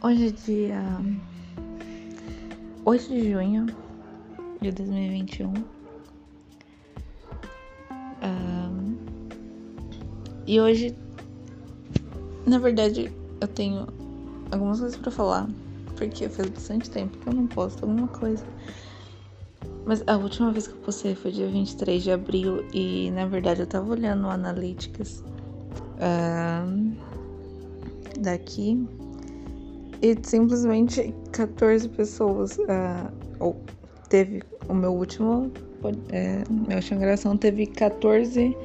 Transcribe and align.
Hoje 0.00 0.28
é 0.28 0.30
dia 0.30 0.80
8 2.84 3.08
de 3.08 3.32
junho 3.32 3.66
de 4.62 4.70
2021. 4.70 5.52
Um, 8.22 8.96
e 10.46 10.60
hoje, 10.60 10.96
na 12.46 12.60
verdade, 12.60 13.10
eu 13.40 13.48
tenho 13.48 13.88
algumas 14.52 14.78
coisas 14.78 14.96
pra 14.96 15.10
falar, 15.10 15.48
porque 15.96 16.28
faz 16.28 16.48
bastante 16.48 16.88
tempo 16.88 17.18
que 17.18 17.28
eu 17.28 17.32
não 17.32 17.48
posto 17.48 17.82
alguma 17.82 18.06
coisa. 18.06 18.46
Mas 19.84 20.04
a 20.06 20.16
última 20.16 20.52
vez 20.52 20.68
que 20.68 20.74
eu 20.74 20.80
postei 20.80 21.16
foi 21.16 21.32
dia 21.32 21.48
23 21.48 22.04
de 22.04 22.12
abril 22.12 22.64
e 22.72 23.10
na 23.10 23.26
verdade 23.26 23.62
eu 23.62 23.66
tava 23.66 23.90
olhando 23.90 24.28
o 24.28 24.30
Analytics 24.30 25.24
um, 25.98 26.94
daqui 28.20 28.86
e 30.02 30.16
simplesmente 30.22 31.14
14 31.32 31.88
pessoas 31.88 32.56
uh, 32.58 33.12
ou 33.40 33.60
teve 34.08 34.42
o 34.68 34.74
meu 34.74 34.92
último 34.92 35.50
é, 36.10 36.42
minha 36.50 36.80
gravação 36.98 37.36
teve 37.36 37.66
14 37.66 38.46
uh, 38.48 38.56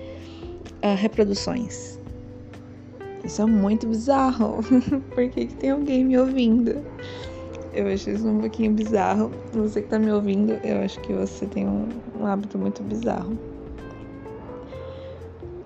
ah, 0.82 0.96
reproduções 0.96 2.00
isso 3.24 3.42
é 3.42 3.46
muito 3.46 3.88
bizarro 3.88 4.60
por 5.14 5.30
que, 5.30 5.48
que 5.48 5.56
tem 5.56 5.72
alguém 5.72 6.06
me 6.06 6.18
ouvindo 6.18 6.84
eu 7.74 7.88
acho 7.88 8.12
isso 8.12 8.28
um 8.28 8.40
pouquinho 8.40 8.72
bizarro. 8.74 9.32
Você 9.52 9.82
que 9.82 9.90
tá 9.90 9.98
me 9.98 10.12
ouvindo, 10.12 10.54
eu 10.64 10.82
acho 10.82 11.00
que 11.02 11.12
você 11.12 11.48
tem 11.48 11.68
um, 11.68 11.90
um 12.20 12.26
hábito 12.26 12.58
muito 12.58 12.84
bizarro. 12.84 13.36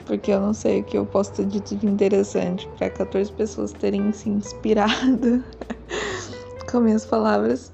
Porque 0.08 0.32
eu 0.32 0.40
não 0.40 0.54
sei 0.54 0.80
o 0.80 0.84
que 0.86 0.98
eu 0.98 1.06
posso 1.06 1.34
ter 1.34 1.46
dito 1.46 1.76
de 1.76 1.86
interessante 1.86 2.68
para 2.78 2.90
14 2.90 3.30
pessoas 3.34 3.74
terem 3.74 4.14
se 4.14 4.30
inspirado 4.30 5.44
com 6.72 6.80
minhas 6.80 7.06
palavras. 7.06 7.72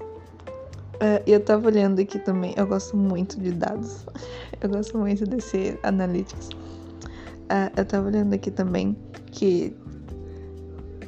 Uh, 0.94 1.22
e 1.26 1.32
eu 1.32 1.40
tava 1.40 1.68
olhando 1.68 2.00
aqui 2.00 2.18
também, 2.18 2.52
eu 2.56 2.66
gosto 2.66 2.96
muito 2.96 3.40
de 3.40 3.52
dados. 3.52 4.04
Eu 4.60 4.68
gosto 4.68 4.98
muito 4.98 5.24
desse 5.24 5.78
analytics. 5.84 6.48
Uh, 6.48 7.70
eu 7.76 7.84
tava 7.84 8.08
olhando 8.08 8.34
aqui 8.34 8.50
também 8.50 8.96
que, 9.26 9.72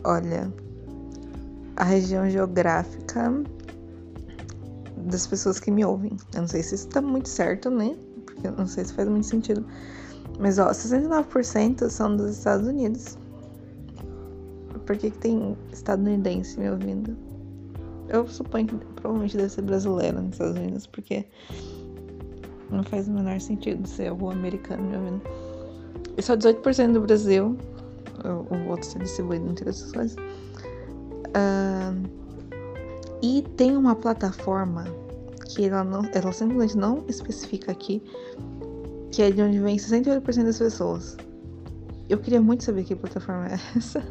olha, 0.05 0.53
a 1.77 1.85
região 1.85 2.29
geográfica 2.31 3.33
das 4.97 5.27
pessoas 5.27 5.59
que 5.59 5.73
me 5.73 5.85
ouvem. 5.85 6.17
Eu 6.35 6.43
não 6.43 6.49
sei 6.49 6.63
se 6.63 6.77
isso 6.77 6.89
tá 6.89 7.03
muito 7.03 7.29
certo, 7.29 7.69
né? 7.69 7.97
Porque 8.25 8.47
eu 8.47 8.53
não 8.53 8.67
sei 8.67 8.85
se 8.85 8.93
faz 8.93 9.09
muito 9.09 9.27
sentido. 9.27 9.67
Mas, 10.39 10.59
ó, 10.59 10.71
69% 10.71 11.89
são 11.89 12.17
dos 12.17 12.39
Estados 12.39 12.67
Unidos. 12.67 13.19
Por 14.85 14.97
que, 14.97 15.11
que 15.11 15.19
tem 15.19 15.57
estadunidense 15.73 16.59
me 16.61 16.71
ouvindo? 16.71 17.17
Eu 18.09 18.27
suponho 18.29 18.67
que 18.67 18.77
provavelmente 18.95 19.37
deve 19.37 19.49
ser 19.49 19.63
brasileiro 19.63 20.23
nos 20.23 20.33
Estados 20.33 20.57
Unidos, 20.57 20.87
porque 20.87 21.27
não 22.71 22.83
faz 22.85 23.09
o 23.09 23.13
menor 23.13 23.41
sentido 23.41 23.87
ser 23.89 24.09
algum 24.09 24.31
americano 24.31 24.83
me 24.85 24.97
ouvindo. 24.97 25.23
E 26.17 26.23
só 26.23 26.37
18% 26.37 26.93
do 26.93 27.01
Brasil, 27.01 27.57
o, 28.25 28.69
voto 28.69 28.87
ser 28.87 29.01
distribuído 29.01 29.49
entre 29.49 29.69
essas 29.69 29.93
coisas. 29.93 30.17
Uh, 31.35 32.09
e 33.23 33.43
tem 33.57 33.77
uma 33.77 33.95
plataforma 33.95 34.85
que 35.49 35.67
ela, 35.67 35.85
não, 35.85 36.03
ela 36.13 36.33
simplesmente 36.33 36.77
não 36.77 37.05
especifica 37.09 37.73
aqui, 37.73 38.03
que 39.11 39.23
é 39.23 39.31
de 39.31 39.43
onde 39.43 39.59
vem 39.59 39.77
68% 39.77 40.45
das 40.45 40.59
pessoas. 40.59 41.17
Eu 42.09 42.19
queria 42.19 42.41
muito 42.41 42.65
saber 42.65 42.85
que 42.85 42.95
plataforma 42.95 43.49
é 43.49 43.59
essa. 43.77 44.03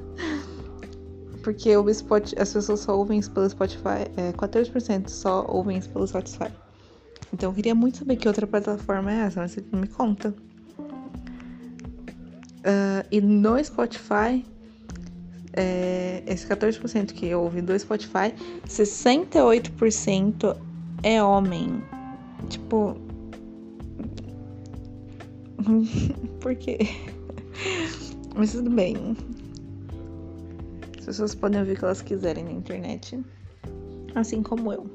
Porque 1.44 1.76
o 1.78 1.94
Spotify, 1.94 2.42
as 2.42 2.54
pessoas 2.54 2.80
só 2.80 2.98
ouvem 2.98 3.20
isso 3.20 3.32
pelo 3.32 3.48
Spotify, 3.48 4.10
é, 4.18 4.32
14% 4.34 5.08
só 5.10 5.46
ouvem 5.48 5.78
isso 5.78 5.90
pelo 5.90 6.08
Spotify. 6.08 6.52
Então 7.32 7.52
eu 7.52 7.54
queria 7.54 7.76
muito 7.76 8.00
saber 8.00 8.16
que 8.16 8.28
outra 8.28 8.48
plataforma 8.48 9.12
é 9.12 9.18
essa, 9.26 9.42
mas 9.42 9.52
você 9.52 9.64
me 9.72 9.88
conta. 9.88 10.34
Uh, 12.62 13.06
e 13.12 13.22
no 13.22 13.64
Spotify 13.64 14.44
é, 15.56 16.22
esse 16.28 16.46
14% 16.48 17.14
que 17.14 17.34
ouve 17.34 17.62
do 17.62 17.78
Spotify, 17.80 18.34
68% 18.68 20.58
é 21.02 21.24
homem. 21.24 21.82
Tipo. 22.50 23.05
Por 26.40 26.56
quê? 26.56 26.80
Mas 28.36 28.52
tudo 28.52 28.70
bem. 28.70 29.16
As 31.00 31.06
pessoas 31.06 31.36
podem 31.36 31.60
ouvir 31.60 31.74
o 31.74 31.78
que 31.78 31.86
elas 31.86 32.02
quiserem 32.02 32.44
na 32.44 32.52
internet. 32.52 33.20
Assim 34.14 34.42
como 34.42 34.72
eu. 34.74 34.90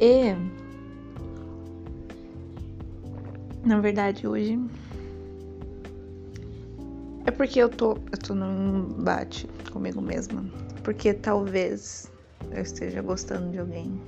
E. 0.00 0.34
Na 3.64 3.80
verdade, 3.80 4.26
hoje 4.26 4.58
é 7.24 7.30
porque 7.30 7.60
eu 7.60 7.68
tô, 7.68 7.92
eu 7.92 8.18
tô 8.18 8.34
num 8.34 8.90
embate 8.98 9.46
comigo 9.72 10.00
mesma. 10.00 10.44
Porque 10.82 11.14
talvez 11.14 12.10
eu 12.50 12.62
esteja 12.62 13.00
gostando 13.00 13.50
de 13.52 13.58
alguém. 13.58 14.00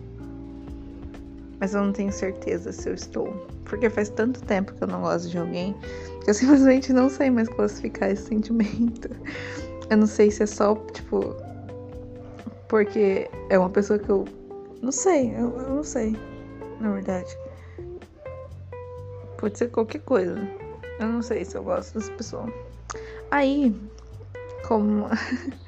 Mas 1.61 1.75
eu 1.75 1.83
não 1.83 1.93
tenho 1.93 2.13
certeza 2.13 2.73
se 2.73 2.89
eu 2.89 2.95
estou. 2.95 3.29
Porque 3.65 3.89
faz 3.89 4.09
tanto 4.09 4.43
tempo 4.43 4.75
que 4.75 4.83
eu 4.83 4.89
não 4.89 5.01
gosto 5.01 5.29
de 5.29 5.39
alguém 5.39 5.75
que 6.23 6.31
eu 6.31 6.35
simplesmente 6.35 6.93
não 6.93 7.09
sei 7.09 7.31
mais 7.31 7.49
classificar 7.49 8.11
esse 8.11 8.27
sentimento. 8.27 9.11
Eu 9.91 9.97
não 9.97 10.07
sei 10.07 10.31
se 10.31 10.43
é 10.43 10.47
só, 10.47 10.75
tipo. 10.93 11.35
Porque 12.69 13.31
é 13.51 13.59
uma 13.59 13.71
pessoa 13.71 13.99
que 13.99 14.09
eu. 14.09 14.25
Não 14.83 14.93
sei, 14.93 15.31
eu, 15.35 15.57
eu 15.61 15.75
não 15.75 15.85
sei. 15.85 16.17
Na 16.81 16.93
verdade. 16.93 17.37
Pode 19.39 19.59
ser 19.59 19.71
qualquer 19.71 20.01
coisa. 20.01 20.39
Eu 20.99 21.07
não 21.07 21.23
sei 21.23 21.45
se 21.45 21.57
eu 21.57 21.63
gosto 21.63 21.99
dessa 21.99 22.13
pessoa. 22.13 22.53
Aí, 23.31 23.75
como, 24.67 25.07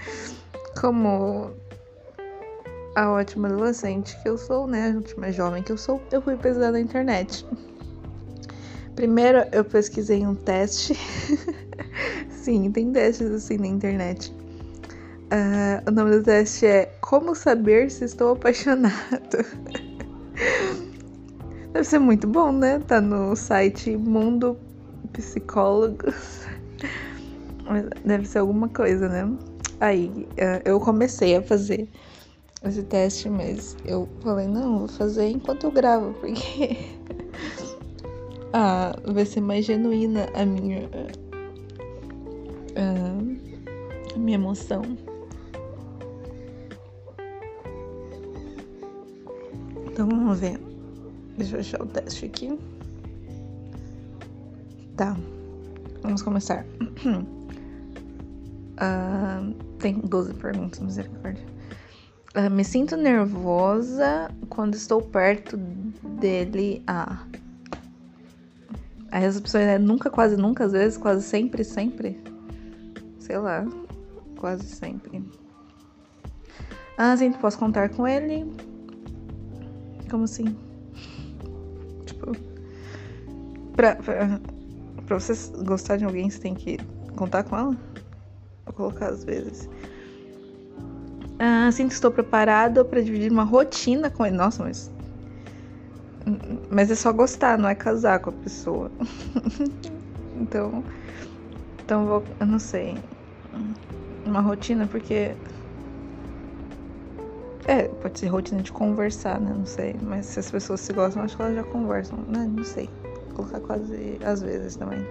como 0.81 1.51
a 2.97 3.11
ótima 3.11 3.49
adolescente 3.49 4.19
que 4.23 4.29
eu 4.29 4.39
sou, 4.39 4.67
né? 4.67 4.91
A 4.91 4.99
ótima 4.99 5.31
jovem 5.31 5.63
que 5.63 5.71
eu 5.71 5.77
sou, 5.77 6.03
eu 6.11 6.23
fui 6.23 6.35
pesquisar 6.35 6.73
na 6.73 6.81
internet. 6.81 7.47
Primeiro 8.97 9.45
eu 9.53 9.63
pesquisei 9.63 10.27
um 10.27 10.35
teste. 10.35 10.99
Sim, 12.31 12.73
tem 12.73 12.91
testes 12.91 13.31
assim 13.31 13.59
na 13.59 13.67
internet. 13.67 14.35
Uh, 15.27 15.83
o 15.87 15.91
nome 15.93 16.13
do 16.13 16.23
teste 16.23 16.65
é 16.65 16.87
Como 17.03 17.35
Saber 17.35 17.91
Se 17.91 18.07
Estou 18.07 18.33
Apaixonado. 18.33 18.95
Deve 21.75 21.85
ser 21.85 21.99
muito 21.99 22.27
bom, 22.27 22.51
né? 22.51 22.79
Tá 22.79 23.03
no 23.03 23.37
site 23.37 23.95
Mundo 23.95 24.57
Psicólogos. 25.13 26.47
Deve 28.03 28.27
ser 28.27 28.39
alguma 28.39 28.71
coisa, 28.71 29.07
né? 29.07 29.31
Aí 29.81 30.27
eh, 30.39 30.63
eu 30.65 30.81
comecei 30.81 31.37
a 31.37 31.43
fazer 31.43 31.91
esse 32.65 32.83
teste, 32.83 33.29
mas 33.29 33.77
eu 33.85 34.09
falei, 34.21 34.47
não, 34.47 34.81
vou 34.81 34.89
fazer 34.89 35.29
enquanto 35.29 35.65
eu 35.65 35.71
gravo, 35.71 36.13
porque 36.15 36.79
ah, 38.53 38.97
vai 39.05 39.25
ser 39.25 39.41
mais 39.41 39.65
genuína 39.65 40.29
a 40.35 40.45
minha 40.45 40.89
a 44.15 44.19
minha 44.19 44.35
emoção. 44.35 44.83
Então 49.87 50.09
vamos 50.09 50.41
ver. 50.41 50.59
Deixa 51.37 51.57
eu 51.57 51.61
achar 51.61 51.83
o 51.83 51.87
teste 51.87 52.27
aqui. 52.27 52.59
Tá. 54.97 55.17
Vamos 56.03 56.23
começar. 56.23 56.65
Uh, 58.77 59.55
tem 59.79 60.01
12 60.01 60.35
perguntas, 60.35 60.81
misericórdia. 60.81 61.56
Uh, 62.37 62.51
me 62.51 62.63
sinto 62.63 62.99
nervosa 62.99 64.31
quando 64.51 64.75
estou 64.75 65.01
perto 65.01 65.57
dele. 65.57 66.83
Ah. 66.87 67.25
Aí 69.11 69.25
as 69.25 69.55
é 69.55 69.79
nunca, 69.79 70.11
quase 70.11 70.37
nunca, 70.37 70.67
às 70.67 70.73
vezes, 70.73 70.99
quase 70.99 71.23
sempre, 71.23 71.65
sempre. 71.65 72.21
Sei 73.19 73.39
lá. 73.39 73.65
Quase 74.37 74.67
sempre. 74.67 75.25
Ah, 76.99 77.17
sim, 77.17 77.33
posso 77.33 77.59
contar 77.59 77.89
com 77.89 78.07
ele? 78.07 78.45
Como 80.11 80.25
assim? 80.25 80.55
Tipo. 82.05 82.33
Pra, 83.75 83.97
pra, 83.97 84.41
pra 85.07 85.19
você 85.19 85.33
gostar 85.65 85.97
de 85.97 86.05
alguém, 86.05 86.29
você 86.29 86.39
tem 86.39 86.55
que 86.55 86.77
contar 87.17 87.45
com 87.45 87.57
ela? 87.57 87.77
Vou 88.67 88.75
colocar 88.75 89.09
às 89.09 89.25
vezes. 89.25 89.71
Ah, 91.67 91.73
sinto 91.73 91.89
que 91.89 91.95
estou 91.95 92.13
preparado 92.13 92.85
para 92.85 93.01
dividir 93.01 93.33
uma 93.33 93.43
rotina 93.43 94.09
com 94.09 94.25
ele. 94.25 94.37
Nossa, 94.37 94.63
mas. 94.63 94.89
Mas 96.71 96.93
é 96.93 96.95
só 96.95 97.13
gostar, 97.13 97.59
não 97.59 97.69
é 97.69 97.75
casar 97.75 98.21
com 98.21 98.31
a 98.31 98.33
pessoa. 98.33 98.89
então. 100.41 100.85
Então 101.85 102.07
vou. 102.07 102.23
Eu 102.39 102.47
não 102.47 102.61
sei. 102.61 102.97
Uma 104.25 104.41
rotina, 104.41 104.87
porque. 104.87 105.35
É, 107.65 107.89
pode 107.89 108.21
ser 108.21 108.29
rotina 108.29 108.63
de 108.63 108.71
conversar, 108.71 109.41
né? 109.41 109.53
Não 109.53 109.67
sei. 109.67 109.97
Mas 110.01 110.27
se 110.27 110.39
as 110.39 110.49
pessoas 110.49 110.81
se 110.81 110.93
gostam, 110.93 111.25
acho 111.25 111.37
que 111.37 111.43
elas 111.43 111.57
já 111.57 111.65
conversam, 111.65 112.19
né? 112.29 112.49
Não 112.49 112.63
sei. 112.63 112.89
Vou 113.25 113.45
colocar 113.45 113.59
quase 113.59 114.19
às 114.25 114.41
vezes 114.41 114.77
também. 114.77 115.05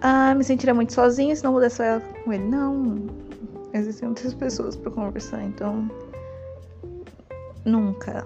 Ah, 0.00 0.34
me 0.34 0.42
sentiria 0.42 0.74
muito 0.74 0.92
sozinha 0.92 1.36
se 1.36 1.44
não 1.44 1.52
pudesse 1.52 1.76
falar 1.76 2.00
com 2.00 2.32
ele. 2.32 2.44
Não. 2.44 3.24
Existem 3.74 4.08
outras 4.08 4.32
pessoas 4.32 4.76
para 4.76 4.92
conversar, 4.92 5.42
então. 5.42 5.90
Nunca. 7.64 8.24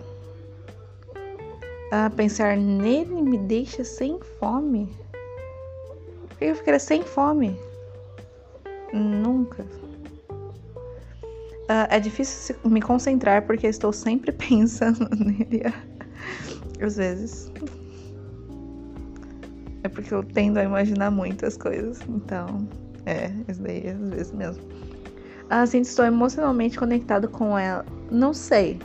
Ah, 1.91 2.11
pensar 2.15 2.55
nele 2.55 3.23
me 3.23 3.39
deixa 3.39 3.83
sem 3.83 4.21
fome. 4.39 4.95
Por 6.29 6.37
que 6.37 6.45
eu 6.45 6.55
ficaria 6.55 6.79
sem 6.79 7.03
fome? 7.03 7.59
Nunca. 8.93 9.63
Uh, 11.71 11.89
é 11.89 11.99
difícil 11.99 12.55
me 12.65 12.83
concentrar 12.83 13.47
porque 13.47 13.67
estou 13.67 13.93
sempre 13.93 14.33
pensando 14.37 15.09
nele. 15.17 15.63
Às 16.79 16.97
vezes. 16.97 17.51
É 19.83 19.89
porque 19.89 20.13
eu 20.13 20.23
tendo 20.23 20.59
a 20.59 20.63
imaginar 20.63 21.11
muitas 21.11 21.57
coisas. 21.57 22.01
Então, 22.07 22.69
é, 23.07 23.31
isso 23.51 23.63
daí 23.63 23.89
às 23.89 24.11
vezes 24.11 24.33
mesmo. 24.33 24.78
Assim, 25.51 25.81
estou 25.81 26.05
emocionalmente 26.05 26.79
conectado 26.79 27.29
com 27.29 27.59
ela. 27.59 27.85
Não 28.11 28.35
sei, 28.35 28.79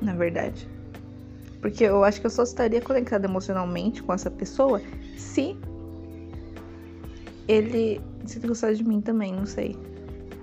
na 0.00 0.14
verdade. 0.14 0.68
Porque 1.60 1.84
eu 1.84 2.04
acho 2.04 2.20
que 2.20 2.26
eu 2.26 2.30
só 2.30 2.42
estaria 2.42 2.80
conectado 2.80 3.24
emocionalmente 3.24 4.02
com 4.02 4.12
essa 4.12 4.30
pessoa 4.30 4.80
se 5.16 5.56
ele 7.48 8.00
se 8.26 8.38
gostar 8.40 8.74
de 8.74 8.84
mim 8.86 9.00
também, 9.00 9.32
não 9.32 9.46
sei. 9.46 9.76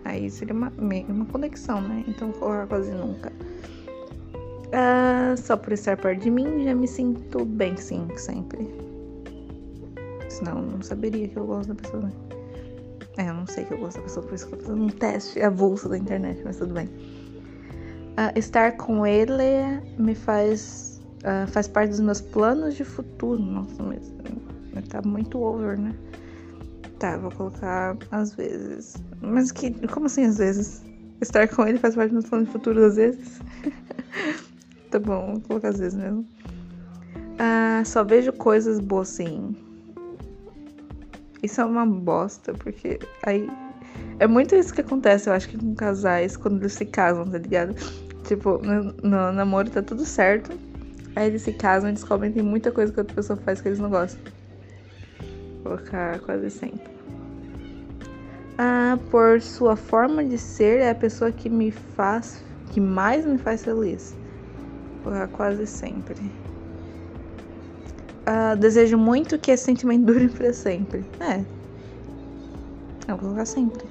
Aí 0.04 0.30
seria 0.30 0.54
uma, 0.54 0.72
uma 1.08 1.26
conexão, 1.26 1.80
né? 1.82 2.04
Então 2.08 2.32
quase 2.68 2.92
nunca. 2.92 3.32
Uh, 4.72 5.38
só 5.38 5.58
por 5.58 5.74
estar 5.74 5.98
perto 5.98 6.22
de 6.22 6.32
mim, 6.32 6.64
já 6.64 6.74
me 6.74 6.88
sinto 6.88 7.46
bem, 7.46 7.76
sim, 7.78 8.08
sempre. 8.16 8.68
Senão, 10.30 10.62
não 10.62 10.82
saberia 10.82 11.28
que 11.28 11.38
eu 11.38 11.46
gosto 11.46 11.70
da 11.70 11.76
pessoa, 11.76 12.04
né? 12.04 12.12
É, 13.18 13.30
eu 13.30 13.34
não 13.34 13.46
sei 13.46 13.66
que 13.66 13.74
eu 13.74 13.78
gosto 13.78 13.98
da 13.98 14.04
pessoa, 14.04 14.26
por 14.26 14.36
isso 14.36 14.48
que 14.48 14.54
eu 14.54 14.60
tô 14.60 14.66
fazendo 14.66 14.84
um 14.86 14.90
teste 14.90 15.42
avulso 15.42 15.90
da 15.90 15.98
internet, 15.98 16.42
mas 16.44 16.58
tudo 16.58 16.74
bem. 16.74 16.88
Uh, 16.88 18.38
estar 18.38 18.74
com 18.74 19.06
ele 19.06 19.82
me 19.98 20.16
faz. 20.16 21.02
Uh, 21.20 21.48
faz 21.52 21.68
parte 21.68 21.92
dos 21.92 22.00
meus 22.00 22.22
planos 22.22 22.76
de 22.76 22.84
futuro. 22.84 23.42
Nossa, 23.42 23.82
mas 23.84 24.12
tá 24.88 25.02
muito 25.02 25.42
over, 25.42 25.78
né? 25.78 25.94
Tá, 27.00 27.18
vou 27.18 27.32
colocar 27.32 27.98
às 28.12 28.34
vezes. 28.36 28.96
Mas 29.22 29.52
que. 29.52 29.72
Como 29.88 30.06
assim 30.06 30.26
às 30.26 30.38
vezes? 30.38 30.84
Estar 31.22 31.48
com 31.48 31.66
ele 31.66 31.78
faz 31.78 31.96
parte 31.96 32.10
dos 32.10 32.14
meus 32.14 32.30
planos 32.30 32.48
de 32.48 32.54
futuro 32.54 32.84
às 32.86 32.96
vezes? 32.96 33.42
tá 34.90 35.00
bom, 35.00 35.34
vou 35.34 35.42
colocar 35.42 35.70
às 35.70 35.80
vezes 35.80 35.98
mesmo. 35.98 36.26
Ah, 37.40 37.82
só 37.86 38.04
vejo 38.04 38.34
coisas 38.34 38.80
boas 38.80 39.08
sim. 39.08 39.56
Isso 41.42 41.62
é 41.62 41.66
uma 41.66 41.86
bosta, 41.86 42.54
porque 42.54 43.00
aí. 43.26 43.50
É 44.20 44.28
muito 44.28 44.56
isso 44.56 44.74
que 44.74 44.82
acontece, 44.82 45.28
eu 45.28 45.34
acho 45.34 45.50
que 45.50 45.58
com 45.58 45.74
casais 45.74 46.38
quando 46.38 46.60
eles 46.60 46.74
se 46.74 46.86
casam, 46.86 47.26
tá 47.26 47.40
ligado? 47.40 47.74
Tipo, 48.24 48.60
no, 48.60 48.94
no 49.02 49.32
namoro 49.32 49.70
tá 49.70 49.82
tudo 49.82 50.06
certo. 50.06 50.52
Aí 51.16 51.28
eles 51.28 51.42
se 51.42 51.52
casam 51.52 51.90
e 51.90 51.94
descobrem 51.94 52.32
que 52.32 52.40
tem 52.40 52.48
muita 52.48 52.72
coisa 52.72 52.94
que 52.94 53.00
outra 53.00 53.16
pessoa 53.16 53.38
faz 53.38 53.60
que 53.60 53.68
eles 53.68 53.80
não 53.80 53.90
gostam. 53.90 54.22
Vou 55.64 55.78
colocar 55.78 56.20
quase 56.20 56.50
sempre. 56.52 56.92
Ah, 58.58 58.98
por 59.10 59.42
sua 59.42 59.76
forma 59.76 60.24
de 60.24 60.38
ser, 60.38 60.82
é 60.82 60.92
a 60.92 60.96
pessoa 60.96 61.32
que 61.32 61.50
me 61.50 61.72
faz, 61.72 62.44
que 62.72 62.80
mais 62.80 63.26
me 63.26 63.38
faz 63.38 63.64
feliz. 63.64 64.16
Quase 65.32 65.66
sempre. 65.66 66.32
Ah, 68.34 68.56
desejo 68.56 68.98
muito 68.98 69.38
que 69.38 69.52
esse 69.52 69.66
sentimento 69.66 70.06
dure 70.06 70.30
para 70.30 70.54
sempre. 70.54 71.04
É. 71.20 71.40
Eu 73.06 73.18
vou 73.18 73.20
colocar 73.20 73.46
sempre. 73.46 73.86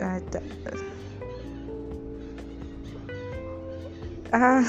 Ah, 0.00 0.20
tá. 0.28 0.42
Ah. 4.32 4.60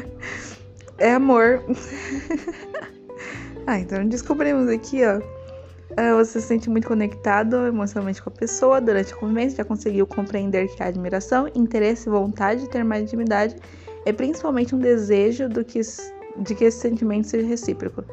é 0.98 1.12
amor. 1.12 1.62
Ah, 3.68 3.80
então 3.80 4.06
descobrimos 4.06 4.68
aqui, 4.68 5.04
ó. 5.04 5.20
Ah, 5.96 6.14
você 6.14 6.40
se 6.40 6.46
sente 6.46 6.70
muito 6.70 6.86
conectado 6.86 7.66
emocionalmente 7.66 8.22
com 8.22 8.30
a 8.30 8.32
pessoa 8.32 8.80
durante 8.80 9.12
a 9.12 9.16
convivência, 9.16 9.56
já 9.56 9.64
conseguiu 9.64 10.06
compreender 10.06 10.68
que 10.68 10.80
a 10.84 10.86
admiração, 10.86 11.50
interesse, 11.52 12.08
vontade 12.08 12.60
de 12.60 12.70
ter 12.70 12.84
mais 12.84 13.02
intimidade 13.02 13.56
é 14.06 14.12
principalmente 14.12 14.74
um 14.74 14.78
desejo 14.78 15.48
do 15.48 15.64
que, 15.64 15.80
de 16.38 16.54
que 16.54 16.64
esse 16.64 16.78
sentimento 16.78 17.26
seja 17.26 17.46
recíproco. 17.46 18.04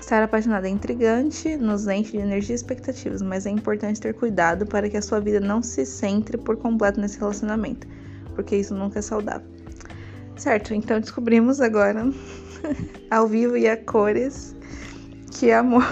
Estar 0.00 0.22
apaixonado 0.22 0.66
é 0.66 0.70
intrigante, 0.70 1.56
nos 1.56 1.86
enche 1.88 2.12
de 2.12 2.18
energia 2.18 2.54
e 2.54 2.56
expectativas, 2.56 3.20
mas 3.20 3.44
é 3.44 3.50
importante 3.50 4.00
ter 4.00 4.14
cuidado 4.14 4.64
para 4.64 4.88
que 4.88 4.96
a 4.96 5.02
sua 5.02 5.20
vida 5.20 5.40
não 5.40 5.62
se 5.62 5.84
centre 5.84 6.38
por 6.38 6.56
completo 6.56 7.00
nesse 7.00 7.18
relacionamento, 7.18 7.86
porque 8.34 8.56
isso 8.56 8.74
nunca 8.74 9.00
é 9.00 9.02
saudável. 9.02 9.46
Certo, 10.36 10.72
então 10.74 11.00
descobrimos 11.00 11.60
agora 11.60 12.04
ao 13.10 13.26
vivo 13.26 13.56
e 13.56 13.68
a 13.68 13.76
cores 13.76 14.54
que 15.32 15.50
amor. 15.50 15.84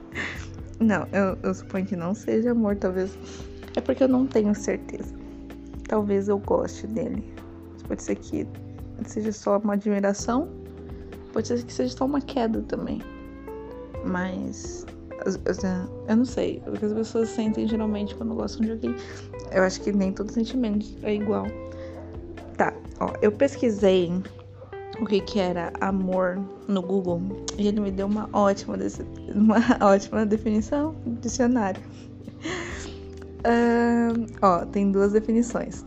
não, 0.78 1.06
eu, 1.12 1.36
eu 1.42 1.54
suponho 1.54 1.86
que 1.86 1.96
não 1.96 2.14
seja 2.14 2.50
amor, 2.50 2.76
talvez. 2.76 3.10
É 3.74 3.80
porque 3.80 4.04
eu 4.04 4.08
não 4.08 4.26
tenho 4.26 4.54
certeza. 4.54 5.14
Talvez 5.88 6.28
eu 6.28 6.38
goste 6.38 6.86
dele. 6.86 7.39
Pode 7.90 8.04
ser 8.04 8.14
que 8.14 8.46
seja 9.04 9.32
só 9.32 9.58
uma 9.58 9.72
admiração. 9.72 10.48
Pode 11.32 11.48
ser 11.48 11.64
que 11.64 11.72
seja 11.72 11.96
só 11.96 12.06
uma 12.06 12.20
queda 12.20 12.62
também. 12.62 13.02
Mas. 14.06 14.86
Eu 16.06 16.16
não 16.16 16.24
sei. 16.24 16.62
O 16.68 16.78
que 16.78 16.84
as 16.84 16.92
pessoas 16.92 17.30
sentem 17.30 17.66
geralmente 17.66 18.14
quando 18.14 18.32
gostam 18.36 18.64
de 18.64 18.70
alguém. 18.70 18.94
Eu 19.50 19.64
acho 19.64 19.80
que 19.80 19.90
nem 19.90 20.12
todo 20.12 20.30
sentimento 20.30 20.86
é 21.02 21.12
igual. 21.12 21.46
Tá, 22.56 22.72
ó, 23.00 23.12
eu 23.20 23.32
pesquisei 23.32 24.12
o 25.00 25.04
que, 25.04 25.20
que 25.22 25.40
era 25.40 25.72
amor 25.80 26.38
no 26.68 26.80
Google 26.80 27.20
e 27.58 27.66
ele 27.66 27.80
me 27.80 27.90
deu 27.90 28.06
uma 28.06 28.30
ótima, 28.32 28.76
uma 29.34 29.56
ótima 29.84 30.24
definição 30.24 30.94
dicionário. 31.20 31.82
Uh, 33.40 34.26
ó, 34.42 34.66
tem 34.66 34.92
duas 34.92 35.12
definições: 35.12 35.82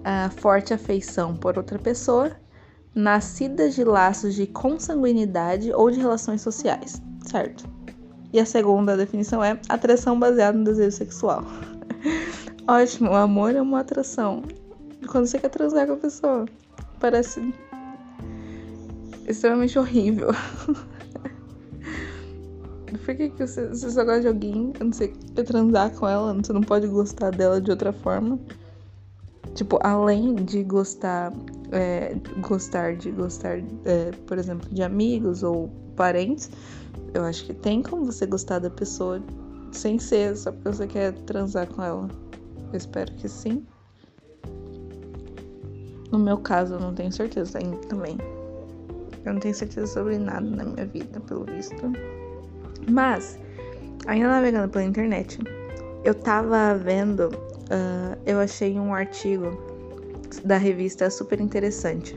uh, 0.00 0.30
forte 0.40 0.74
afeição 0.74 1.36
por 1.36 1.56
outra 1.56 1.78
pessoa, 1.78 2.32
nascida 2.94 3.68
de 3.70 3.84
laços 3.84 4.34
de 4.34 4.46
consanguinidade 4.46 5.72
ou 5.72 5.90
de 5.90 5.98
relações 5.98 6.40
sociais, 6.42 7.00
certo? 7.24 7.68
E 8.32 8.38
a 8.38 8.46
segunda 8.46 8.96
definição 8.96 9.42
é 9.42 9.60
atração 9.68 10.18
baseada 10.18 10.56
no 10.56 10.64
desejo 10.64 10.96
sexual. 10.96 11.44
Ótimo, 12.66 13.10
o 13.10 13.16
amor 13.16 13.54
é 13.54 13.60
uma 13.60 13.80
atração. 13.80 14.42
Quando 15.08 15.26
você 15.26 15.38
quer 15.38 15.48
transar 15.48 15.86
com 15.86 15.94
a 15.94 15.96
pessoa, 15.96 16.46
parece 17.00 17.52
extremamente 19.26 19.78
horrível. 19.78 20.28
Por 23.04 23.16
que, 23.16 23.30
que 23.30 23.46
você, 23.46 23.68
você 23.68 23.90
só 23.90 24.04
gosta 24.04 24.20
de 24.20 24.28
alguém 24.28 24.72
quando 24.76 24.94
você 24.94 25.08
quer 25.08 25.44
transar 25.44 25.90
com 25.90 26.06
ela? 26.06 26.34
Você 26.34 26.52
não 26.52 26.60
pode 26.60 26.86
gostar 26.86 27.30
dela 27.30 27.60
de 27.60 27.70
outra 27.70 27.92
forma? 27.92 28.38
Tipo, 29.54 29.78
além 29.82 30.36
de 30.36 30.62
gostar, 30.62 31.32
é, 31.72 32.14
gostar 32.38 32.96
de 32.96 33.10
gostar, 33.10 33.58
é, 33.84 34.10
por 34.26 34.38
exemplo, 34.38 34.68
de 34.72 34.82
amigos 34.82 35.42
ou 35.42 35.68
parentes, 35.96 36.50
eu 37.12 37.24
acho 37.24 37.44
que 37.44 37.54
tem 37.54 37.82
como 37.82 38.04
você 38.04 38.26
gostar 38.26 38.60
da 38.60 38.70
pessoa 38.70 39.20
sem 39.72 39.98
ser 39.98 40.36
só 40.36 40.52
porque 40.52 40.68
você 40.68 40.86
quer 40.86 41.12
transar 41.24 41.66
com 41.66 41.82
ela. 41.82 42.08
Eu 42.72 42.76
espero 42.76 43.12
que 43.14 43.28
sim. 43.28 43.66
No 46.10 46.18
meu 46.18 46.38
caso, 46.38 46.74
eu 46.74 46.80
não 46.80 46.94
tenho 46.94 47.12
certeza 47.12 47.58
ainda 47.58 47.76
também. 47.88 48.16
Eu 49.24 49.34
não 49.34 49.40
tenho 49.40 49.54
certeza 49.54 49.86
sobre 49.86 50.18
nada 50.18 50.40
na 50.40 50.64
minha 50.64 50.86
vida, 50.86 51.20
pelo 51.20 51.44
visto. 51.44 51.92
Mas, 52.88 53.38
ainda 54.06 54.28
navegando 54.28 54.68
pela 54.68 54.84
internet, 54.84 55.38
eu 56.04 56.14
tava 56.14 56.74
vendo, 56.74 57.28
uh, 57.28 58.20
eu 58.24 58.38
achei 58.40 58.78
um 58.78 58.94
artigo 58.94 59.50
da 60.44 60.56
revista 60.56 61.10
super 61.10 61.40
interessante. 61.40 62.16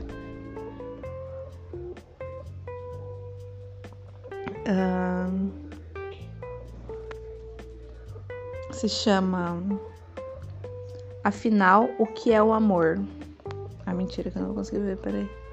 Uh, 4.66 5.52
se 8.72 8.88
chama 8.88 9.62
Afinal, 11.24 11.88
o 11.98 12.06
que 12.06 12.32
é 12.32 12.42
o 12.42 12.52
amor? 12.52 13.02
Ah, 13.86 13.94
mentira, 13.94 14.30
que 14.30 14.38
eu 14.38 14.42
não 14.42 14.54
consigo 14.54 14.82
ver, 14.82 14.98
peraí. 14.98 15.43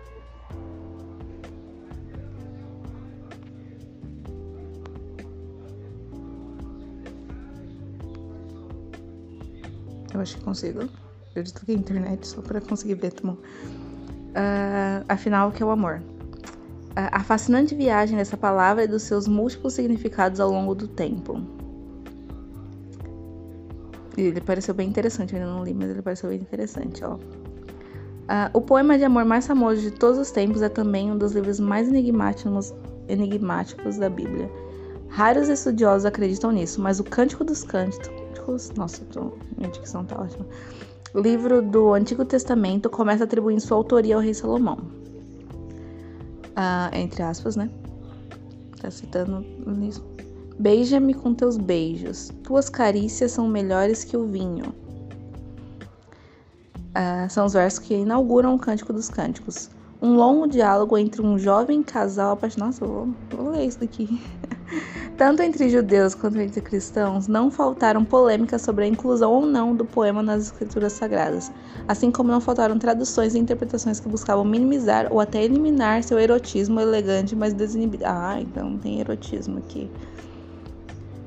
Acho 10.21 10.37
que 10.37 10.43
consigo. 10.43 10.81
Eu 11.35 11.43
desliguei 11.43 11.75
a 11.75 11.79
internet 11.79 12.27
só 12.27 12.41
para 12.41 12.61
conseguir 12.61 12.95
ver, 12.95 13.13
tá 13.13 13.21
bom? 13.23 13.33
Uh, 13.33 15.03
afinal, 15.07 15.49
o 15.49 15.51
que 15.51 15.63
é 15.63 15.65
o 15.65 15.71
amor? 15.71 16.01
Uh, 16.91 17.09
a 17.11 17.23
fascinante 17.23 17.73
viagem 17.73 18.17
dessa 18.17 18.37
palavra 18.37 18.83
e 18.83 18.87
dos 18.87 19.03
seus 19.03 19.27
múltiplos 19.27 19.73
significados 19.73 20.39
ao 20.39 20.51
longo 20.51 20.75
do 20.75 20.87
tempo. 20.87 21.41
Ele 24.17 24.41
pareceu 24.41 24.73
bem 24.73 24.89
interessante, 24.89 25.33
eu 25.33 25.39
ainda 25.39 25.51
não 25.51 25.63
li, 25.63 25.73
mas 25.73 25.89
ele 25.89 26.01
pareceu 26.01 26.29
bem 26.29 26.39
interessante, 26.39 27.03
ó. 27.03 27.15
Uh, 27.15 28.49
o 28.53 28.61
poema 28.61 28.97
de 28.97 29.03
amor 29.03 29.25
mais 29.25 29.47
famoso 29.47 29.81
de 29.81 29.91
todos 29.91 30.19
os 30.19 30.31
tempos 30.31 30.61
é 30.61 30.69
também 30.69 31.11
um 31.11 31.17
dos 31.17 31.31
livros 31.31 31.59
mais 31.59 31.87
enigmáticos, 31.87 32.73
enigmáticos 33.07 33.97
da 33.97 34.09
Bíblia. 34.09 34.49
Raros 35.09 35.49
estudiosos 35.49 36.05
acreditam 36.05 36.51
nisso, 36.51 36.79
mas 36.81 36.99
o 36.99 37.03
Cântico 37.03 37.43
dos 37.43 37.63
Cânticos. 37.63 38.20
Nossa, 38.75 39.03
tô, 39.05 39.33
minha 39.57 39.69
dicção 39.69 40.05
tá 40.05 40.19
ótima. 40.19 40.45
Livro 41.13 41.61
do 41.61 41.93
Antigo 41.93 42.23
Testamento 42.23 42.89
começa 42.89 43.25
atribuindo 43.25 43.61
sua 43.61 43.77
autoria 43.77 44.15
ao 44.15 44.21
rei 44.21 44.33
Salomão. 44.33 44.77
Uh, 46.51 46.93
entre 46.95 47.21
aspas, 47.23 47.55
né? 47.55 47.69
Tá 48.81 48.89
citando 48.89 49.45
isso. 49.87 50.03
Beija-me 50.57 51.13
com 51.13 51.33
teus 51.33 51.57
beijos, 51.57 52.31
tuas 52.43 52.69
carícias 52.69 53.31
são 53.31 53.47
melhores 53.47 54.03
que 54.03 54.15
o 54.15 54.25
vinho. 54.27 54.73
Uh, 56.91 57.29
são 57.29 57.45
os 57.45 57.53
versos 57.53 57.79
que 57.79 57.93
inauguram 57.93 58.55
o 58.55 58.59
Cântico 58.59 58.93
dos 58.93 59.09
Cânticos. 59.09 59.69
Um 60.01 60.15
longo 60.15 60.47
diálogo 60.47 60.97
entre 60.97 61.21
um 61.21 61.37
jovem 61.37 61.83
casal 61.83 62.33
apaixonado. 62.33 62.67
Nossa, 62.67 62.85
vou, 62.85 63.09
vou 63.29 63.49
ler 63.49 63.65
isso 63.65 63.79
daqui. 63.79 64.21
Tanto 65.21 65.43
entre 65.43 65.69
judeus 65.69 66.15
quanto 66.15 66.39
entre 66.39 66.59
cristãos, 66.61 67.27
não 67.27 67.51
faltaram 67.51 68.03
polêmicas 68.03 68.63
sobre 68.63 68.85
a 68.85 68.87
inclusão 68.87 69.31
ou 69.31 69.45
não 69.45 69.75
do 69.75 69.85
poema 69.85 70.23
nas 70.23 70.45
escrituras 70.45 70.93
sagradas, 70.93 71.51
assim 71.87 72.09
como 72.09 72.31
não 72.31 72.41
faltaram 72.41 72.79
traduções 72.79 73.35
e 73.35 73.37
interpretações 73.37 73.99
que 73.99 74.09
buscavam 74.09 74.43
minimizar 74.43 75.07
ou 75.11 75.19
até 75.19 75.43
eliminar 75.43 76.01
seu 76.01 76.17
erotismo 76.17 76.79
elegante, 76.79 77.35
mas 77.35 77.53
desinibido. 77.53 78.03
Ah, 78.07 78.41
então 78.41 78.79
tem 78.79 78.99
erotismo 78.99 79.59
aqui. 79.59 79.91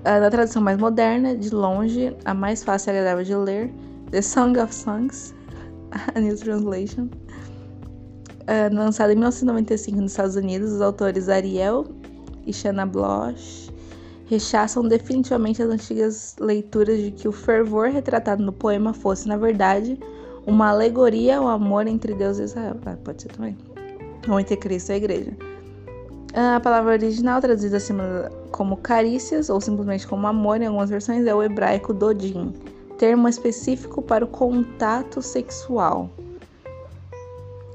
Ah, 0.05 0.19
na 0.19 0.29
tradução 0.29 0.61
mais 0.61 0.77
moderna, 0.77 1.37
de 1.37 1.55
longe, 1.55 2.17
a 2.25 2.35
mais 2.35 2.65
fácil 2.65 2.93
e 2.93 2.99
agradável 2.99 3.23
de 3.25 3.37
ler, 3.37 3.73
The 4.11 4.23
Song 4.23 4.59
of 4.59 4.75
Songs, 4.75 5.33
a 6.13 6.19
New 6.19 6.37
Translation. 6.37 7.09
Uh, 8.43 8.75
lançada 8.75 9.13
em 9.13 9.15
1995 9.15 10.01
nos 10.01 10.11
Estados 10.11 10.35
Unidos, 10.35 10.73
os 10.73 10.81
autores 10.81 11.29
Ariel 11.29 11.87
e 12.45 12.53
Shanna 12.53 12.85
Bloch 12.85 13.64
rechaçam 14.27 14.87
definitivamente 14.87 15.63
as 15.63 15.69
antigas 15.69 16.37
leituras 16.41 16.99
de 16.99 17.11
que 17.11 17.29
o 17.29 17.33
fervor 17.33 17.89
retratado 17.89 18.43
no 18.43 18.53
poema 18.53 18.95
fosse, 18.95 19.29
na 19.29 19.37
verdade, 19.37 19.99
uma 20.47 20.71
alegoria 20.71 21.39
ao 21.39 21.49
amor 21.49 21.87
entre 21.87 22.15
Deus 22.15 22.39
e 22.39 22.45
Israel. 22.45 22.77
Ah, 22.87 22.97
pode 23.03 23.23
ser 23.23 23.29
também. 23.29 23.57
Ou 24.29 24.41
entre 24.41 24.57
Cristo 24.57 24.91
e 24.91 24.93
a 24.93 24.97
Igreja. 24.97 25.33
A 26.35 26.59
palavra 26.59 26.93
original, 26.93 27.41
traduzida 27.41 27.77
acima 27.77 28.31
como 28.51 28.77
carícias 28.77 29.49
ou 29.49 29.61
simplesmente 29.61 30.07
como 30.07 30.27
amor 30.27 30.61
em 30.61 30.67
algumas 30.67 30.91
versões, 30.91 31.25
é 31.27 31.35
o 31.35 31.43
hebraico 31.43 31.93
dodin, 31.93 32.53
termo 32.99 33.29
específico 33.29 34.03
para 34.03 34.25
o 34.25 34.29
contato 34.29 35.23
sexual. 35.23 36.11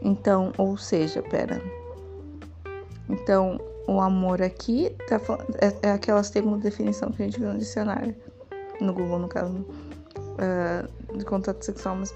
Então, 0.01 0.51
ou 0.57 0.77
seja, 0.77 1.21
pera. 1.21 1.61
Então, 3.09 3.59
o 3.89 3.99
amor 3.99 4.41
aqui 4.41 4.95
tá 5.07 5.19
falando, 5.19 5.55
é, 5.59 5.75
é 5.81 5.91
aquela 5.91 6.23
segunda 6.23 6.57
definição 6.57 7.11
que 7.11 7.23
a 7.23 7.25
gente 7.25 7.39
viu 7.39 7.51
no 7.51 7.59
dicionário, 7.59 8.15
no 8.79 8.93
Google, 8.93 9.19
no 9.19 9.27
caso, 9.27 9.53
uh, 9.57 11.17
de 11.17 11.25
contato 11.25 11.63
sexual, 11.63 11.95
mas 11.95 12.13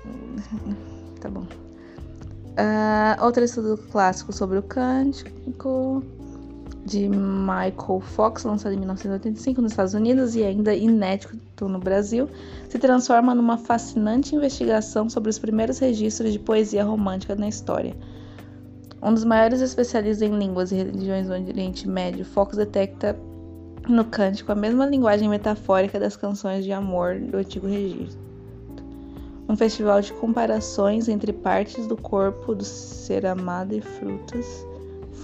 tá 1.19 1.29
bom. 1.29 1.45
Uh, 2.53 3.23
outro 3.23 3.43
estudo 3.43 3.77
clássico 3.91 4.31
sobre 4.31 4.59
o 4.59 4.61
cântico 4.61 6.03
de 6.85 7.09
Michael 7.09 8.01
Fox, 8.01 8.43
lançado 8.43 8.73
em 8.73 8.77
1985 8.77 9.61
nos 9.61 9.71
Estados 9.71 9.93
Unidos 9.93 10.35
e 10.35 10.43
ainda 10.43 10.75
inédito 10.75 11.67
no 11.67 11.79
Brasil, 11.79 12.29
se 12.69 12.77
transforma 12.77 13.33
numa 13.33 13.57
fascinante 13.57 14.35
investigação 14.35 15.09
sobre 15.09 15.29
os 15.29 15.39
primeiros 15.39 15.79
registros 15.79 16.33
de 16.33 16.39
poesia 16.39 16.83
romântica 16.83 17.35
na 17.35 17.47
história. 17.47 17.95
Um 19.03 19.13
dos 19.13 19.25
maiores 19.25 19.59
especialistas 19.59 20.21
em 20.21 20.37
línguas 20.37 20.71
e 20.71 20.75
religiões 20.75 21.27
do 21.27 21.33
Oriente 21.33 21.89
Médio, 21.89 22.23
Fox 22.23 22.55
detecta 22.55 23.19
no 23.89 24.05
cântico 24.05 24.51
a 24.51 24.55
mesma 24.55 24.85
linguagem 24.85 25.27
metafórica 25.27 25.99
das 25.99 26.15
canções 26.15 26.63
de 26.63 26.71
amor 26.71 27.19
do 27.19 27.37
antigo 27.37 27.67
registro. 27.67 28.17
Um 29.49 29.57
festival 29.57 29.99
de 29.99 30.13
comparações 30.13 31.09
entre 31.09 31.33
partes 31.33 31.85
do 31.85 31.97
corpo 31.97 32.55
do 32.55 32.63
ser 32.63 33.25
amado 33.25 33.75
e 33.75 33.81
frutas 33.81 34.65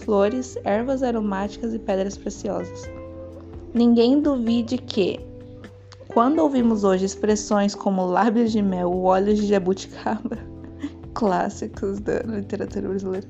flores, 0.10 0.58
ervas 0.64 1.04
aromáticas 1.04 1.74
e 1.74 1.80
pedras 1.80 2.18
preciosas. 2.18 2.90
Ninguém 3.74 4.20
duvide 4.20 4.78
que, 4.78 5.20
quando 6.08 6.40
ouvimos 6.40 6.84
hoje 6.84 7.06
expressões 7.06 7.76
como 7.76 8.06
lábios 8.06 8.52
de 8.52 8.62
mel 8.62 8.92
ou 8.92 9.04
olhos 9.04 9.38
de 9.38 9.48
jabuticaba, 9.48 10.38
clássicos 11.20 12.00
da 12.00 12.22
literatura 12.22 12.88
brasileira, 12.88 13.28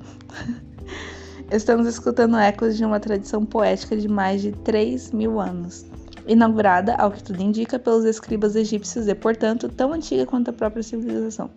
estamos 1.51 1.87
escutando 1.87 2.37
ecos 2.37 2.77
de 2.77 2.85
uma 2.85 2.99
tradição 2.99 3.43
poética 3.43 3.97
de 3.97 4.07
mais 4.07 4.43
de 4.43 4.51
3 4.51 5.11
mil 5.11 5.39
anos, 5.39 5.87
inaugurada, 6.27 6.93
ao 6.97 7.09
que 7.09 7.23
tudo 7.23 7.41
indica, 7.41 7.79
pelos 7.79 8.05
escribas 8.05 8.55
egípcios 8.55 9.07
e, 9.07 9.15
portanto, 9.15 9.67
tão 9.67 9.91
antiga 9.91 10.23
quanto 10.27 10.51
a 10.51 10.53
própria 10.53 10.83
civilização. 10.83 11.49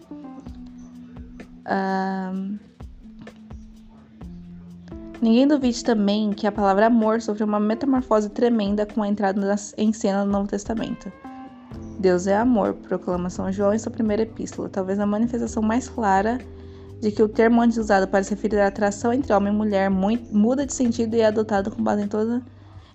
Um, 1.69 2.59
Ninguém 5.21 5.47
duvide 5.47 5.85
também 5.85 6.33
que 6.33 6.49
a 6.49 6.53
palavra 6.53 6.87
amor 6.87 7.21
sofreu 7.23 7.47
uma 7.47 7.61
metamorfose 7.61 8.29
tremenda 8.29 8.85
com 8.85 9.05
a 9.05 9.09
entrada 9.09 9.55
em 9.77 9.93
cena 9.93 10.25
do 10.25 10.31
Novo 10.33 10.49
Testamento. 10.49 11.13
Deus 12.03 12.27
é 12.27 12.37
amor, 12.37 12.75
proclama 12.75 13.31
São 13.31 13.51
João 13.53 13.73
em 13.73 13.79
sua 13.79 13.93
primeira 13.93 14.25
epístola, 14.25 14.69
talvez 14.69 14.99
a 14.99 15.07
manifestação 15.07 15.63
mais 15.63 15.89
clara 15.89 16.39
de 17.01 17.13
que 17.13 17.23
o 17.23 17.29
termo 17.29 17.63
antes 17.63 17.79
usado 17.79 18.09
para 18.09 18.25
se 18.25 18.31
referir 18.31 18.59
à 18.59 18.67
atração 18.67 19.13
entre 19.13 19.33
homem 19.33 19.53
e 19.53 19.57
mulher 19.57 19.89
muda 19.89 20.67
de 20.67 20.75
sentido 20.75 21.15
e 21.15 21.21
é 21.21 21.27
adotado 21.27 21.71
com 21.71 21.81
base 21.81 22.03
em 22.03 22.09
toda. 22.09 22.43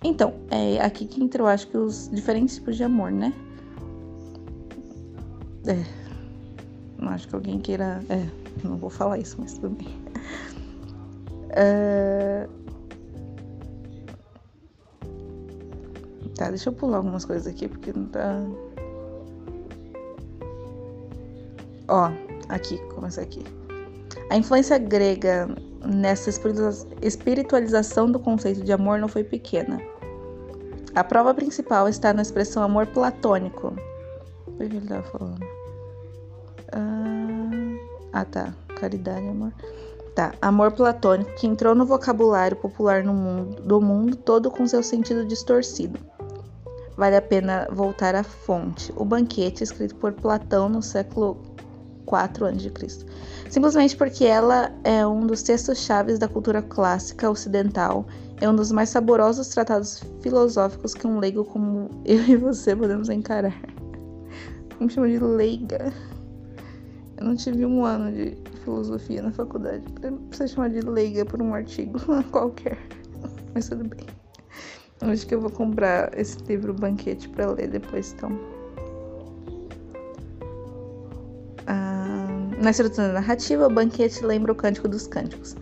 Então, 0.04 0.34
é 0.50 0.78
aqui 0.82 1.06
que 1.06 1.24
entra, 1.24 1.42
eu 1.42 1.46
acho 1.46 1.66
que 1.68 1.76
os 1.78 2.10
diferentes 2.12 2.56
tipos 2.56 2.76
de 2.76 2.84
amor, 2.84 3.10
né? 3.10 3.32
É. 5.66 5.84
Não 6.98 7.08
acho 7.08 7.26
que 7.28 7.34
alguém 7.34 7.58
queira. 7.58 8.02
É, 8.10 8.26
não 8.62 8.76
vou 8.76 8.90
falar 8.90 9.18
isso, 9.18 9.36
mas 9.38 9.54
tudo 9.54 9.70
bem. 9.70 9.88
Uh... 11.48 12.58
Tá, 16.36 16.50
deixa 16.50 16.68
eu 16.68 16.72
pular 16.72 16.98
algumas 16.98 17.24
coisas 17.24 17.46
aqui 17.46 17.66
porque 17.66 17.92
não 17.92 18.06
tá. 18.06 18.40
Ó, 21.88 22.10
aqui, 22.48 22.78
começa 22.94 23.20
aqui. 23.22 23.42
A 24.30 24.36
influência 24.36 24.78
grega 24.78 25.48
nessa 25.84 26.30
espiritualização 27.00 28.10
do 28.10 28.18
conceito 28.18 28.62
de 28.62 28.72
amor 28.72 28.98
não 28.98 29.08
foi 29.08 29.24
pequena. 29.24 29.80
A 30.94 31.02
prova 31.02 31.32
principal 31.32 31.88
está 31.88 32.12
na 32.12 32.22
expressão 32.22 32.62
amor 32.62 32.86
platônico. 32.88 33.74
O 34.46 34.52
que 34.56 34.64
ele 34.64 34.80
tava 34.80 35.02
falando? 35.04 35.46
Ah, 36.72 38.20
ah 38.20 38.24
tá. 38.24 38.54
Caridade, 38.78 39.26
amor. 39.26 39.52
Tá, 40.14 40.32
amor 40.42 40.72
platônico 40.72 41.32
que 41.36 41.46
entrou 41.46 41.74
no 41.74 41.86
vocabulário 41.86 42.56
popular 42.56 43.04
no 43.04 43.14
mundo, 43.14 43.62
do 43.62 43.80
mundo 43.80 44.16
todo 44.16 44.50
com 44.50 44.66
seu 44.66 44.82
sentido 44.82 45.24
distorcido. 45.24 45.98
Vale 46.96 47.14
a 47.14 47.22
pena 47.22 47.68
voltar 47.70 48.16
à 48.16 48.24
fonte, 48.24 48.92
o 48.96 49.04
banquete 49.04 49.62
escrito 49.62 49.94
por 49.94 50.12
Platão 50.12 50.68
no 50.68 50.82
século 50.82 51.40
IV 52.14 52.46
a.C. 52.46 53.06
Simplesmente 53.50 53.96
porque 53.96 54.24
ela 54.24 54.72
é 54.84 55.06
um 55.06 55.26
dos 55.26 55.42
textos 55.42 55.78
chaves 55.78 56.18
da 56.18 56.28
cultura 56.28 56.62
clássica 56.62 57.30
ocidental, 57.30 58.06
é 58.40 58.48
um 58.48 58.54
dos 58.54 58.70
mais 58.70 58.88
saborosos 58.88 59.48
tratados 59.48 60.02
filosóficos 60.20 60.94
que 60.94 61.06
um 61.06 61.18
leigo 61.18 61.44
como 61.44 61.90
eu 62.04 62.22
e 62.26 62.36
você 62.36 62.74
podemos 62.74 63.08
encarar. 63.08 63.56
Me 64.80 64.88
chama 64.88 65.08
de 65.08 65.18
leiga. 65.18 65.92
Eu 67.16 67.26
não 67.26 67.34
tive 67.34 67.66
um 67.66 67.84
ano 67.84 68.12
de 68.12 68.36
filosofia 68.62 69.22
na 69.22 69.32
faculdade. 69.32 69.82
Precisa 70.28 70.46
chamar 70.46 70.70
de 70.70 70.80
leiga 70.82 71.24
por 71.24 71.42
um 71.42 71.52
artigo 71.52 71.98
qualquer. 72.30 72.78
Mas 73.54 73.68
tudo 73.68 73.84
bem. 73.84 74.06
Acho 75.00 75.26
que 75.26 75.34
eu 75.34 75.40
vou 75.40 75.50
comprar 75.50 76.16
esse 76.18 76.38
livro 76.44 76.74
Banquete 76.74 77.28
para 77.28 77.50
ler 77.52 77.68
depois, 77.68 78.12
então. 78.12 78.57
Na 82.60 82.70
estrutura 82.70 83.12
narrativa, 83.12 83.66
o 83.66 83.70
banquete 83.70 84.24
lembra 84.24 84.52
o 84.52 84.54
Cântico 84.54 84.88
dos 84.88 85.06
Cânticos. 85.06 85.56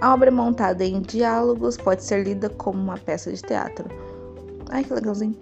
A 0.00 0.14
obra 0.14 0.30
montada 0.30 0.84
em 0.84 1.00
diálogos 1.00 1.76
pode 1.76 2.04
ser 2.04 2.22
lida 2.22 2.48
como 2.50 2.78
uma 2.78 2.98
peça 2.98 3.32
de 3.32 3.42
teatro. 3.42 3.88
Ai, 4.70 4.84
que 4.84 4.94
legalzinho. 4.94 5.36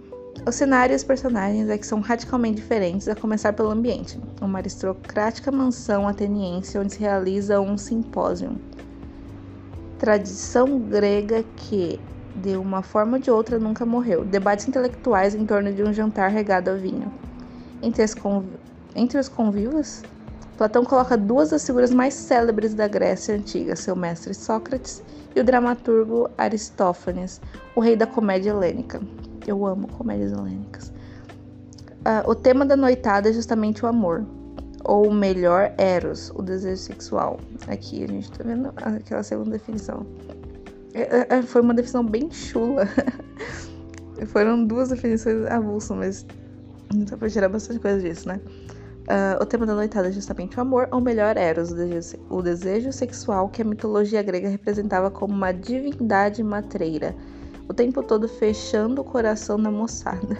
O 0.46 0.52
cenário 0.52 0.94
e 0.94 0.96
os 0.96 1.04
personagens 1.04 1.68
é 1.68 1.76
que 1.76 1.86
são 1.86 2.00
radicalmente 2.00 2.56
diferentes, 2.56 3.08
a 3.08 3.14
começar 3.14 3.52
pelo 3.52 3.70
ambiente. 3.70 4.18
Uma 4.40 4.58
aristocrática 4.58 5.50
mansão 5.50 6.08
ateniense 6.08 6.78
onde 6.78 6.94
se 6.94 7.00
realiza 7.00 7.60
um 7.60 7.76
simpósio. 7.76 8.56
Tradição 9.98 10.78
grega 10.78 11.44
que, 11.56 12.00
de 12.36 12.56
uma 12.56 12.82
forma 12.82 13.16
ou 13.16 13.22
de 13.22 13.30
outra, 13.30 13.58
nunca 13.58 13.84
morreu. 13.84 14.24
Debates 14.24 14.68
intelectuais 14.68 15.34
em 15.34 15.44
torno 15.44 15.72
de 15.72 15.82
um 15.82 15.92
jantar 15.92 16.30
regado 16.30 16.70
a 16.70 16.74
vinho. 16.74 17.12
Entre, 17.82 18.06
conv... 18.14 18.44
Entre 18.94 19.18
os 19.18 19.28
convivas, 19.28 20.02
Platão 20.56 20.84
coloca 20.84 21.16
duas 21.16 21.50
das 21.50 21.66
figuras 21.66 21.92
mais 21.92 22.14
célebres 22.14 22.74
da 22.74 22.86
Grécia 22.86 23.34
Antiga, 23.34 23.74
seu 23.74 23.96
mestre 23.96 24.32
Sócrates 24.32 25.02
e 25.34 25.40
o 25.40 25.44
dramaturgo 25.44 26.30
Aristófanes, 26.38 27.40
o 27.74 27.80
rei 27.80 27.96
da 27.96 28.06
comédia 28.06 28.50
helênica. 28.50 29.00
Eu 29.46 29.66
amo 29.66 29.88
comédias 29.88 30.32
helênicas. 30.32 30.88
Uh, 32.06 32.30
o 32.30 32.34
tema 32.34 32.64
da 32.64 32.76
noitada 32.76 33.30
é 33.30 33.32
justamente 33.32 33.84
o 33.84 33.88
amor, 33.88 34.24
ou 34.84 35.10
melhor, 35.12 35.72
eros, 35.76 36.30
o 36.36 36.42
desejo 36.42 36.82
sexual. 36.82 37.40
Aqui 37.66 38.04
a 38.04 38.06
gente 38.06 38.30
tá 38.30 38.44
vendo 38.44 38.72
aquela 38.76 39.22
segunda 39.22 39.50
definição. 39.50 40.06
É, 40.92 41.36
é, 41.36 41.42
foi 41.42 41.62
uma 41.62 41.74
definição 41.74 42.04
bem 42.04 42.30
chula. 42.30 42.86
Foram 44.26 44.64
duas 44.64 44.90
definições 44.90 45.44
avulsas, 45.46 45.96
mas 45.96 46.26
dá 47.06 47.16
pra 47.16 47.28
tirar 47.28 47.48
bastante 47.48 47.80
coisa 47.80 48.00
disso, 48.00 48.28
né? 48.28 48.40
Uh, 49.04 49.42
o 49.42 49.44
tema 49.44 49.66
da 49.66 49.74
noitada 49.74 50.08
é 50.08 50.12
justamente 50.12 50.56
o 50.56 50.62
amor, 50.62 50.88
ou 50.90 50.98
melhor, 50.98 51.36
Eros, 51.36 51.70
o 51.70 51.74
desejo, 51.74 52.16
o 52.30 52.40
desejo 52.40 52.90
sexual 52.90 53.50
que 53.50 53.60
a 53.60 53.64
mitologia 53.64 54.22
grega 54.22 54.48
representava 54.48 55.10
como 55.10 55.34
uma 55.34 55.52
divindade 55.52 56.42
matreira, 56.42 57.14
o 57.68 57.74
tempo 57.74 58.02
todo 58.02 58.26
fechando 58.26 59.02
o 59.02 59.04
coração 59.04 59.60
da 59.60 59.70
moçada. 59.70 60.38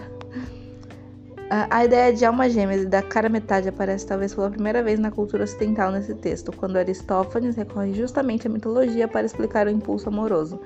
Uh, 1.45 1.69
a 1.69 1.85
ideia 1.85 2.11
de 2.11 2.25
alma 2.25 2.49
gêmea 2.49 2.77
e 2.77 2.85
da 2.87 3.03
cara 3.03 3.29
metade 3.29 3.69
aparece 3.69 4.07
talvez 4.07 4.33
pela 4.33 4.49
primeira 4.49 4.81
vez 4.81 4.97
na 4.99 5.11
cultura 5.11 5.43
ocidental 5.43 5.91
nesse 5.91 6.15
texto, 6.15 6.51
quando 6.51 6.77
Aristófanes 6.77 7.55
recorre 7.55 7.93
justamente 7.93 8.47
à 8.47 8.49
mitologia 8.49 9.07
para 9.07 9.27
explicar 9.27 9.67
o 9.67 9.69
impulso 9.69 10.09
amoroso. 10.09 10.59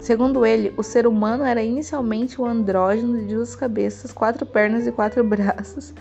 Segundo 0.00 0.44
ele, 0.44 0.70
o 0.76 0.82
ser 0.82 1.06
humano 1.06 1.44
era 1.44 1.62
inicialmente 1.62 2.38
um 2.38 2.44
andrógeno 2.44 3.20
de 3.20 3.34
duas 3.34 3.56
cabeças, 3.56 4.12
quatro 4.12 4.44
pernas 4.44 4.86
e 4.86 4.92
quatro 4.92 5.24
braços, 5.24 5.94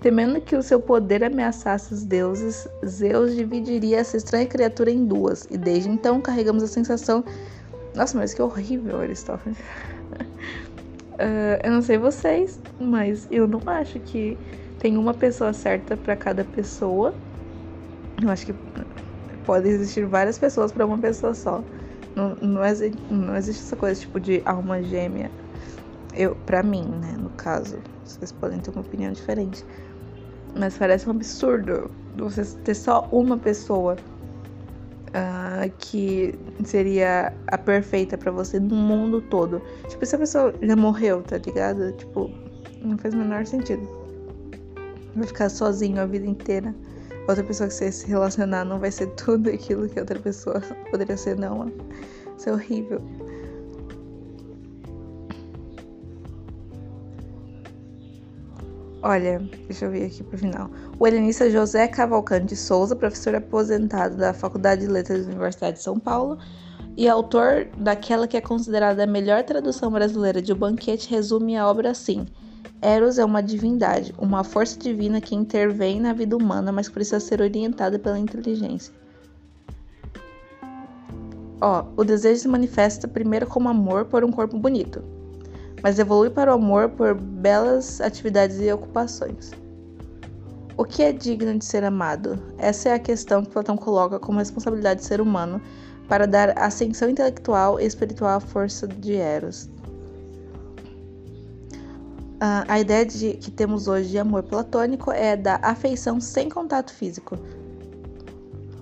Temendo 0.00 0.40
que 0.40 0.56
o 0.56 0.62
seu 0.62 0.80
poder 0.80 1.22
ameaçasse 1.22 1.92
os 1.92 2.04
deuses, 2.04 2.66
Zeus 2.86 3.36
dividiria 3.36 3.98
essa 3.98 4.16
estranha 4.16 4.46
criatura 4.46 4.90
em 4.90 5.04
duas, 5.04 5.46
e 5.50 5.58
desde 5.58 5.90
então 5.90 6.20
carregamos 6.20 6.62
a 6.62 6.66
sensação. 6.66 7.22
Nossa, 7.94 8.16
mas 8.16 8.32
que 8.32 8.40
horrível, 8.40 8.98
Aristófanes. 8.98 9.58
uh, 9.58 11.60
eu 11.62 11.70
não 11.70 11.82
sei 11.82 11.98
vocês, 11.98 12.58
mas 12.80 13.28
eu 13.30 13.46
não 13.46 13.60
acho 13.66 14.00
que 14.00 14.38
tem 14.78 14.96
uma 14.96 15.12
pessoa 15.12 15.52
certa 15.52 15.96
para 15.96 16.16
cada 16.16 16.44
pessoa. 16.44 17.12
Eu 18.22 18.30
acho 18.30 18.46
que 18.46 18.54
pode 19.44 19.68
existir 19.68 20.06
várias 20.06 20.38
pessoas 20.38 20.72
para 20.72 20.86
uma 20.86 20.96
pessoa 20.96 21.34
só. 21.34 21.62
Não, 22.16 22.34
não, 22.36 22.64
existe, 22.64 22.98
não 23.10 23.36
existe 23.36 23.62
essa 23.62 23.76
coisa 23.76 24.00
tipo 24.00 24.18
de 24.18 24.40
alma 24.46 24.82
gêmea. 24.82 25.30
Eu, 26.14 26.34
para 26.46 26.62
mim, 26.62 26.84
né, 26.84 27.16
no 27.18 27.28
caso, 27.30 27.78
vocês 28.04 28.32
podem 28.32 28.58
ter 28.58 28.70
uma 28.70 28.80
opinião 28.80 29.12
diferente. 29.12 29.64
Mas 30.58 30.76
parece 30.76 31.08
um 31.08 31.12
absurdo 31.12 31.90
você 32.16 32.44
ter 32.64 32.74
só 32.74 33.08
uma 33.12 33.38
pessoa 33.38 33.96
uh, 35.10 35.70
que 35.78 36.34
seria 36.64 37.32
a 37.46 37.58
perfeita 37.58 38.16
para 38.18 38.30
você 38.30 38.58
no 38.58 38.74
mundo 38.74 39.20
todo. 39.22 39.62
Tipo, 39.88 40.06
se 40.06 40.16
a 40.16 40.18
pessoa 40.18 40.54
já 40.60 40.76
morreu, 40.76 41.22
tá 41.22 41.38
ligado? 41.38 41.92
Tipo, 41.92 42.30
não 42.82 42.98
faz 42.98 43.14
o 43.14 43.16
menor 43.18 43.46
sentido. 43.46 43.86
Vai 45.14 45.26
ficar 45.26 45.48
sozinho 45.48 46.00
a 46.00 46.06
vida 46.06 46.26
inteira. 46.26 46.74
Outra 47.28 47.44
pessoa 47.44 47.68
que 47.68 47.74
você 47.74 47.92
se 47.92 48.06
relacionar 48.06 48.64
não 48.64 48.78
vai 48.78 48.90
ser 48.90 49.06
tudo 49.14 49.50
aquilo 49.50 49.88
que 49.88 50.00
outra 50.00 50.18
pessoa 50.18 50.60
poderia 50.90 51.16
ser, 51.16 51.36
não. 51.36 51.70
Isso 52.36 52.48
é 52.48 52.52
horrível. 52.52 53.00
Olha, 59.02 59.38
deixa 59.66 59.86
eu 59.86 59.90
ver 59.90 60.04
aqui 60.04 60.22
pro 60.22 60.36
final. 60.36 60.70
O 60.98 61.06
helenista 61.06 61.48
José 61.48 61.88
Cavalcante 61.88 62.54
Souza, 62.54 62.94
professor 62.94 63.34
aposentado 63.34 64.14
da 64.14 64.34
Faculdade 64.34 64.82
de 64.82 64.88
Letras 64.88 65.24
da 65.24 65.30
Universidade 65.30 65.78
de 65.78 65.82
São 65.82 65.98
Paulo 65.98 66.38
e 66.98 67.08
autor 67.08 67.66
daquela 67.78 68.28
que 68.28 68.36
é 68.36 68.42
considerada 68.42 69.04
a 69.04 69.06
melhor 69.06 69.42
tradução 69.42 69.90
brasileira 69.90 70.42
de 70.42 70.52
O 70.52 70.56
Banquete, 70.56 71.08
resume 71.08 71.56
a 71.56 71.66
obra 71.66 71.92
assim: 71.92 72.26
Eros 72.82 73.18
é 73.18 73.24
uma 73.24 73.42
divindade, 73.42 74.14
uma 74.18 74.44
força 74.44 74.78
divina 74.78 75.18
que 75.18 75.34
intervém 75.34 75.98
na 75.98 76.12
vida 76.12 76.36
humana, 76.36 76.70
mas 76.70 76.90
precisa 76.90 77.20
ser 77.20 77.40
orientada 77.40 77.98
pela 77.98 78.18
inteligência. 78.18 78.92
Ó, 81.58 81.86
o 81.96 82.04
desejo 82.04 82.42
se 82.42 82.48
manifesta 82.48 83.08
primeiro 83.08 83.46
como 83.46 83.66
amor 83.66 84.04
por 84.04 84.24
um 84.24 84.30
corpo 84.30 84.58
bonito 84.58 85.19
mas 85.82 85.98
evolui 85.98 86.30
para 86.30 86.50
o 86.50 86.54
amor 86.54 86.88
por 86.90 87.14
belas 87.14 88.00
atividades 88.00 88.60
e 88.60 88.72
ocupações. 88.72 89.50
O 90.76 90.84
que 90.84 91.02
é 91.02 91.12
digno 91.12 91.58
de 91.58 91.64
ser 91.64 91.84
amado? 91.84 92.38
Essa 92.56 92.90
é 92.90 92.94
a 92.94 92.98
questão 92.98 93.44
que 93.44 93.50
Platão 93.50 93.76
coloca 93.76 94.18
como 94.18 94.38
responsabilidade 94.38 95.00
do 95.00 95.06
ser 95.06 95.20
humano 95.20 95.60
para 96.08 96.26
dar 96.26 96.58
ascensão 96.58 97.08
intelectual 97.08 97.78
e 97.78 97.84
espiritual 97.84 98.36
à 98.36 98.40
força 98.40 98.88
de 98.88 99.14
Eros. 99.14 99.68
a 102.40 102.80
ideia 102.80 103.04
de, 103.04 103.34
que 103.34 103.50
temos 103.50 103.86
hoje 103.86 104.08
de 104.08 104.18
amor 104.18 104.42
platônico 104.42 105.12
é 105.12 105.36
da 105.36 105.56
afeição 105.62 106.18
sem 106.18 106.48
contato 106.48 106.90
físico, 106.90 107.38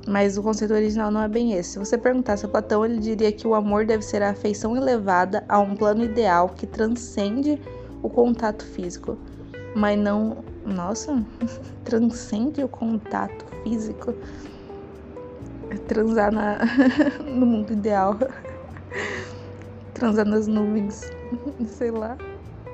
mas 0.09 0.39
o 0.39 0.43
conceito 0.43 0.73
original 0.73 1.11
não 1.11 1.23
é 1.23 1.29
bem 1.29 1.53
esse. 1.53 1.73
Se 1.73 1.79
você 1.79 1.99
perguntasse 1.99 2.47
a 2.47 2.49
Platão, 2.49 2.85
ele 2.85 2.99
diria 2.99 3.31
que 3.31 3.47
o 3.47 3.55
amor 3.55 3.85
deve 3.85 4.03
ser 4.03 4.23
a 4.23 4.31
afeição 4.31 4.75
elevada 4.75 5.45
a 5.49 5.59
um 5.59 5.77
plano 5.77 6.03
ideal 6.03 6.49
que 6.49 6.67
transcende 6.67 7.61
o 8.03 8.09
contato 8.09 8.65
físico, 8.65 9.19
mas 9.77 9.99
não. 9.99 10.39
Nossa, 10.65 11.23
transcende 11.85 12.63
o 12.63 12.69
contato 12.69 13.45
físico. 13.63 14.15
Transar 15.87 16.33
na... 16.33 16.59
no 17.25 17.47
mundo 17.47 17.73
ideal. 17.73 18.17
Transar 19.95 20.27
nas 20.27 20.47
nuvens. 20.47 21.11
Sei 21.67 21.91
lá. 21.91 22.17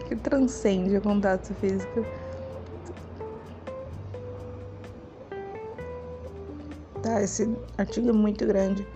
Que 0.09 0.17
transcende 0.17 0.97
o 0.97 1.01
contato 1.01 1.55
físico. 1.55 2.05
Tá? 7.05 7.23
Esse 7.23 7.47
artigo 7.77 8.09
é 8.09 8.13
muito 8.13 8.47
grande, 8.47 8.87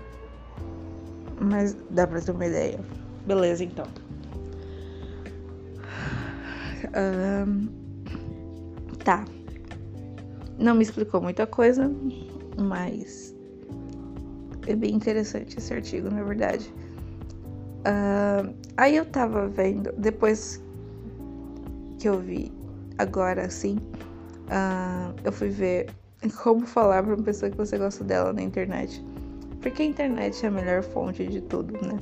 mas 1.39 1.77
dá 1.91 2.07
pra 2.07 2.21
ter 2.21 2.33
uma 2.33 2.47
ideia. 2.47 2.81
Beleza, 3.27 3.63
então. 3.63 3.87
Um, 6.97 7.69
tá. 9.05 9.25
Não 10.59 10.75
me 10.75 10.83
explicou 10.83 11.21
muita 11.21 11.47
coisa, 11.47 11.91
mas 12.59 13.35
é 14.67 14.75
bem 14.75 14.95
interessante 14.95 15.59
esse 15.59 15.73
artigo, 15.73 16.11
na 16.11 16.23
verdade. 16.23 16.73
Uh, 17.81 18.55
aí 18.77 18.97
eu 18.97 19.05
tava 19.05 19.47
vendo, 19.49 19.93
depois 19.99 20.63
que 21.99 22.09
eu 22.09 22.19
vi 22.19 22.51
agora 22.97 23.47
assim, 23.47 23.77
uh, 24.47 25.15
eu 25.23 25.31
fui 25.31 25.49
ver 25.49 25.89
como 26.43 26.67
falar 26.67 27.03
para 27.03 27.15
uma 27.15 27.23
pessoa 27.23 27.51
que 27.51 27.57
você 27.57 27.79
gosta 27.79 28.03
dela 28.03 28.33
na 28.33 28.43
internet. 28.43 29.05
Porque 29.61 29.83
a 29.83 29.85
internet 29.85 30.45
é 30.45 30.49
a 30.49 30.51
melhor 30.51 30.83
fonte 30.83 31.27
de 31.27 31.41
tudo, 31.41 31.73
né? 31.87 31.99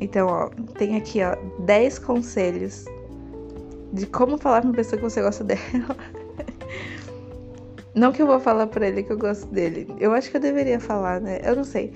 Então, 0.00 0.28
ó, 0.28 0.48
tem 0.74 0.96
aqui, 0.96 1.20
ó, 1.22 1.34
10 1.64 1.98
conselhos 2.00 2.84
de 3.92 4.06
como 4.06 4.38
falar 4.38 4.60
pra 4.60 4.70
uma 4.70 4.76
pessoa 4.76 4.98
que 4.98 5.04
você 5.04 5.22
gosta 5.22 5.44
dela. 5.44 5.60
Não 7.94 8.12
que 8.12 8.22
eu 8.22 8.26
vou 8.26 8.38
falar 8.38 8.66
pra 8.68 8.86
ele 8.86 9.02
que 9.02 9.12
eu 9.12 9.18
gosto 9.18 9.46
dele. 9.46 9.92
Eu 9.98 10.12
acho 10.12 10.30
que 10.30 10.36
eu 10.36 10.40
deveria 10.40 10.78
falar, 10.78 11.20
né? 11.20 11.40
Eu 11.42 11.56
não 11.56 11.64
sei. 11.64 11.92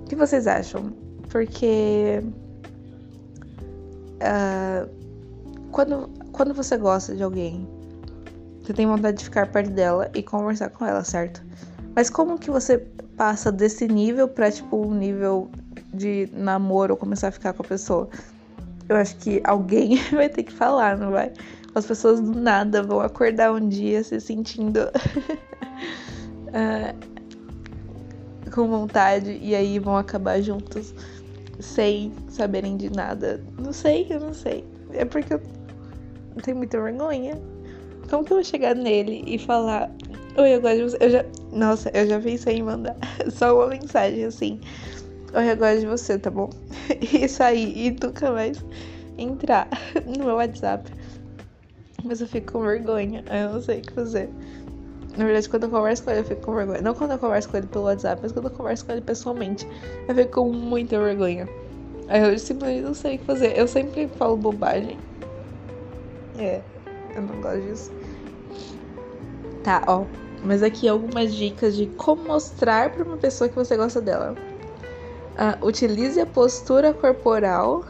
O 0.00 0.04
que 0.04 0.14
vocês 0.14 0.46
acham? 0.46 0.92
Porque. 1.28 2.22
Uh, 4.20 4.88
quando, 5.72 6.08
quando 6.30 6.54
você 6.54 6.76
gosta 6.76 7.16
de 7.16 7.22
alguém, 7.24 7.66
você 8.64 8.72
tem 8.72 8.86
vontade 8.86 9.18
de 9.18 9.24
ficar 9.24 9.46
perto 9.48 9.70
dela 9.70 10.10
e 10.14 10.22
conversar 10.22 10.70
com 10.70 10.86
ela, 10.86 11.04
certo? 11.04 11.42
Mas 11.94 12.08
como 12.08 12.38
que 12.38 12.50
você 12.50 12.78
passa 13.14 13.52
desse 13.52 13.86
nível 13.86 14.26
pra, 14.26 14.50
tipo, 14.50 14.76
um 14.76 14.94
nível 14.94 15.50
de 15.92 16.30
namoro 16.32 16.94
ou 16.94 16.96
começar 16.96 17.28
a 17.28 17.30
ficar 17.30 17.52
com 17.52 17.62
a 17.62 17.66
pessoa? 17.66 18.08
Eu 18.88 18.96
acho 18.96 19.16
que 19.16 19.42
alguém 19.44 19.96
vai 20.12 20.30
ter 20.30 20.44
que 20.44 20.52
falar, 20.52 20.96
não 20.96 21.10
vai? 21.10 21.30
As 21.74 21.84
pessoas 21.84 22.20
do 22.20 22.40
nada 22.40 22.82
vão 22.82 23.00
acordar 23.00 23.52
um 23.52 23.68
dia 23.68 24.02
se 24.02 24.18
sentindo 24.18 24.88
uh, 26.48 26.94
com 28.50 28.68
vontade 28.68 29.38
e 29.42 29.54
aí 29.54 29.78
vão 29.78 29.96
acabar 29.96 30.40
juntos 30.40 30.94
sem 31.60 32.12
saberem 32.28 32.78
de 32.78 32.90
nada. 32.90 33.44
Não 33.58 33.72
sei, 33.74 34.06
eu 34.08 34.20
não 34.20 34.32
sei. 34.32 34.64
É 34.92 35.04
porque 35.04 35.34
eu 35.34 35.40
tenho 36.42 36.56
muita 36.56 36.80
vergonha. 36.80 37.38
Como 38.08 38.24
que 38.24 38.32
eu 38.32 38.36
vou 38.36 38.44
chegar 38.44 38.74
nele 38.74 39.24
e 39.26 39.38
falar: 39.38 39.90
Oi, 40.36 40.54
eu 40.54 40.60
gosto 40.60 40.76
de 40.76 40.82
você? 40.82 40.98
Eu 41.00 41.10
já. 41.10 41.24
Nossa, 41.52 41.90
eu 41.94 42.06
já 42.06 42.20
pensei 42.20 42.56
em 42.56 42.62
mandar 42.62 42.96
só 43.30 43.54
uma 43.56 43.68
mensagem 43.68 44.24
assim. 44.24 44.60
Oi, 45.34 45.50
eu 45.50 45.56
gosto 45.56 45.80
de 45.80 45.86
você, 45.86 46.18
tá 46.18 46.30
bom? 46.30 46.50
E 47.12 47.28
sair 47.28 47.76
e 47.76 47.90
nunca 47.90 48.30
mais 48.30 48.64
entrar 49.18 49.68
no 50.06 50.24
meu 50.24 50.36
WhatsApp. 50.36 50.90
Mas 52.04 52.20
eu 52.20 52.28
fico 52.28 52.52
com 52.52 52.62
vergonha. 52.62 53.24
Eu 53.30 53.54
não 53.54 53.60
sei 53.62 53.78
o 53.78 53.82
que 53.82 53.92
fazer. 53.92 54.28
Na 55.16 55.24
verdade, 55.24 55.48
quando 55.48 55.64
eu 55.64 55.70
converso 55.70 56.02
com 56.04 56.10
ele, 56.10 56.20
eu 56.20 56.24
fico 56.24 56.42
com 56.42 56.54
vergonha. 56.54 56.82
Não 56.82 56.92
quando 56.92 57.12
eu 57.12 57.18
converso 57.18 57.48
com 57.48 57.56
ele 57.56 57.66
pelo 57.68 57.84
WhatsApp, 57.84 58.20
mas 58.22 58.32
quando 58.32 58.46
eu 58.46 58.50
converso 58.50 58.84
com 58.84 58.92
ele 58.92 59.00
pessoalmente, 59.00 59.66
eu 60.08 60.14
fico 60.14 60.42
com 60.42 60.52
muita 60.52 60.98
vergonha. 60.98 61.48
Aí 62.08 62.20
eu 62.22 62.38
simplesmente 62.38 62.82
não 62.82 62.94
sei 62.94 63.16
o 63.16 63.18
que 63.20 63.24
fazer. 63.24 63.56
Eu 63.56 63.66
sempre 63.68 64.08
falo 64.08 64.36
bobagem. 64.36 64.98
É, 66.36 66.62
eu 67.14 67.22
não 67.22 67.40
gosto 67.40 67.60
disso. 67.60 67.92
Tá, 69.62 69.82
ó. 69.86 70.04
Mas 70.44 70.62
aqui 70.62 70.86
algumas 70.86 71.34
dicas 71.34 71.74
de 71.74 71.86
como 71.86 72.24
mostrar 72.24 72.92
pra 72.92 73.02
uma 73.02 73.16
pessoa 73.16 73.48
que 73.48 73.56
você 73.56 73.76
gosta 73.76 74.00
dela. 74.00 74.34
Uh, 75.34 75.66
utilize 75.66 76.20
a 76.20 76.26
postura 76.26 76.92
corporal. 76.92 77.84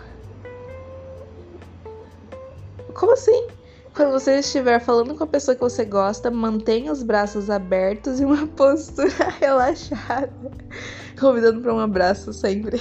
Como 2.95 3.13
assim? 3.13 3.49
Quando 3.95 4.13
você 4.13 4.39
estiver 4.39 4.81
falando 4.81 5.15
com 5.15 5.25
a 5.25 5.27
pessoa 5.27 5.55
que 5.55 5.61
você 5.61 5.85
gosta, 5.85 6.31
mantenha 6.31 6.93
os 6.93 7.03
braços 7.03 7.51
abertos 7.51 8.21
e 8.21 8.25
uma 8.25 8.47
postura 8.57 9.29
relaxada. 9.41 10.33
Convidando 11.19 11.61
para 11.61 11.75
um 11.75 11.81
abraço 11.81 12.33
sempre. 12.33 12.79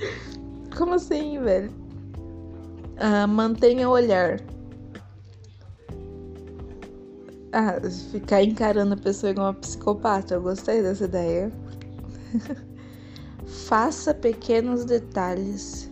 Como 0.76 0.94
assim, 0.94 1.38
velho? 1.42 1.70
Ah, 2.98 3.26
mantenha 3.26 3.88
o 3.88 3.92
olhar. 3.92 4.40
Ah, 7.52 7.80
ficar 8.12 8.42
encarando 8.44 8.94
a 8.94 8.96
pessoa 8.96 9.30
igual 9.30 9.48
uma 9.48 9.54
psicopata. 9.54 10.34
Eu 10.34 10.42
gostei 10.42 10.82
dessa 10.82 11.04
ideia. 11.04 11.50
Faça 13.66 14.14
pequenos 14.14 14.84
detalhes. 14.84 15.90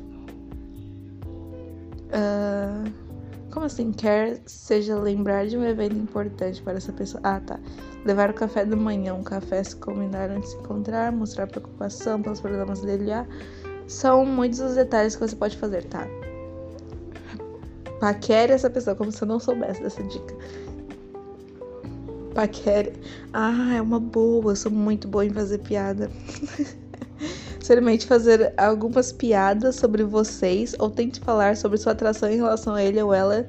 Uh, 2.08 2.92
como 3.50 3.66
assim? 3.66 3.90
Quer 3.90 4.40
seja 4.46 4.96
lembrar 4.96 5.48
de 5.48 5.58
um 5.58 5.64
evento 5.64 5.96
importante 5.96 6.62
para 6.62 6.74
essa 6.74 6.92
pessoa. 6.92 7.20
Ah, 7.24 7.40
tá. 7.40 7.58
Levar 8.04 8.30
o 8.30 8.34
café 8.34 8.64
da 8.64 8.76
manhã, 8.76 9.14
um 9.14 9.24
café 9.24 9.64
se 9.64 9.74
combinar 9.74 10.30
antes 10.30 10.50
de 10.50 10.56
se 10.56 10.62
encontrar, 10.62 11.10
mostrar 11.10 11.48
preocupação 11.48 12.22
pelos 12.22 12.40
problemas 12.40 12.80
dele. 12.82 13.10
Ah, 13.10 13.26
são 13.88 14.24
muitos 14.24 14.60
os 14.60 14.76
detalhes 14.76 15.16
que 15.16 15.26
você 15.26 15.34
pode 15.34 15.56
fazer, 15.56 15.84
tá? 15.86 16.06
Paquere 17.98 18.52
essa 18.52 18.70
pessoa, 18.70 18.94
como 18.94 19.10
se 19.10 19.20
eu 19.22 19.26
não 19.26 19.40
soubesse 19.40 19.82
dessa 19.82 20.04
dica. 20.04 20.36
Paquere. 22.38 22.92
Ah, 23.32 23.74
é 23.74 23.82
uma 23.82 23.98
boa. 23.98 24.52
Eu 24.52 24.56
sou 24.56 24.70
muito 24.70 25.08
boa 25.08 25.26
em 25.26 25.30
fazer 25.30 25.58
piada. 25.58 26.08
Seriamente 27.58 28.06
fazer 28.06 28.54
algumas 28.56 29.10
piadas 29.10 29.74
sobre 29.74 30.04
vocês 30.04 30.72
ou 30.78 30.88
tente 30.88 31.18
falar 31.18 31.56
sobre 31.56 31.78
sua 31.78 31.90
atração 31.90 32.30
em 32.30 32.36
relação 32.36 32.76
a 32.76 32.84
ele 32.84 33.02
ou 33.02 33.12
ela. 33.12 33.44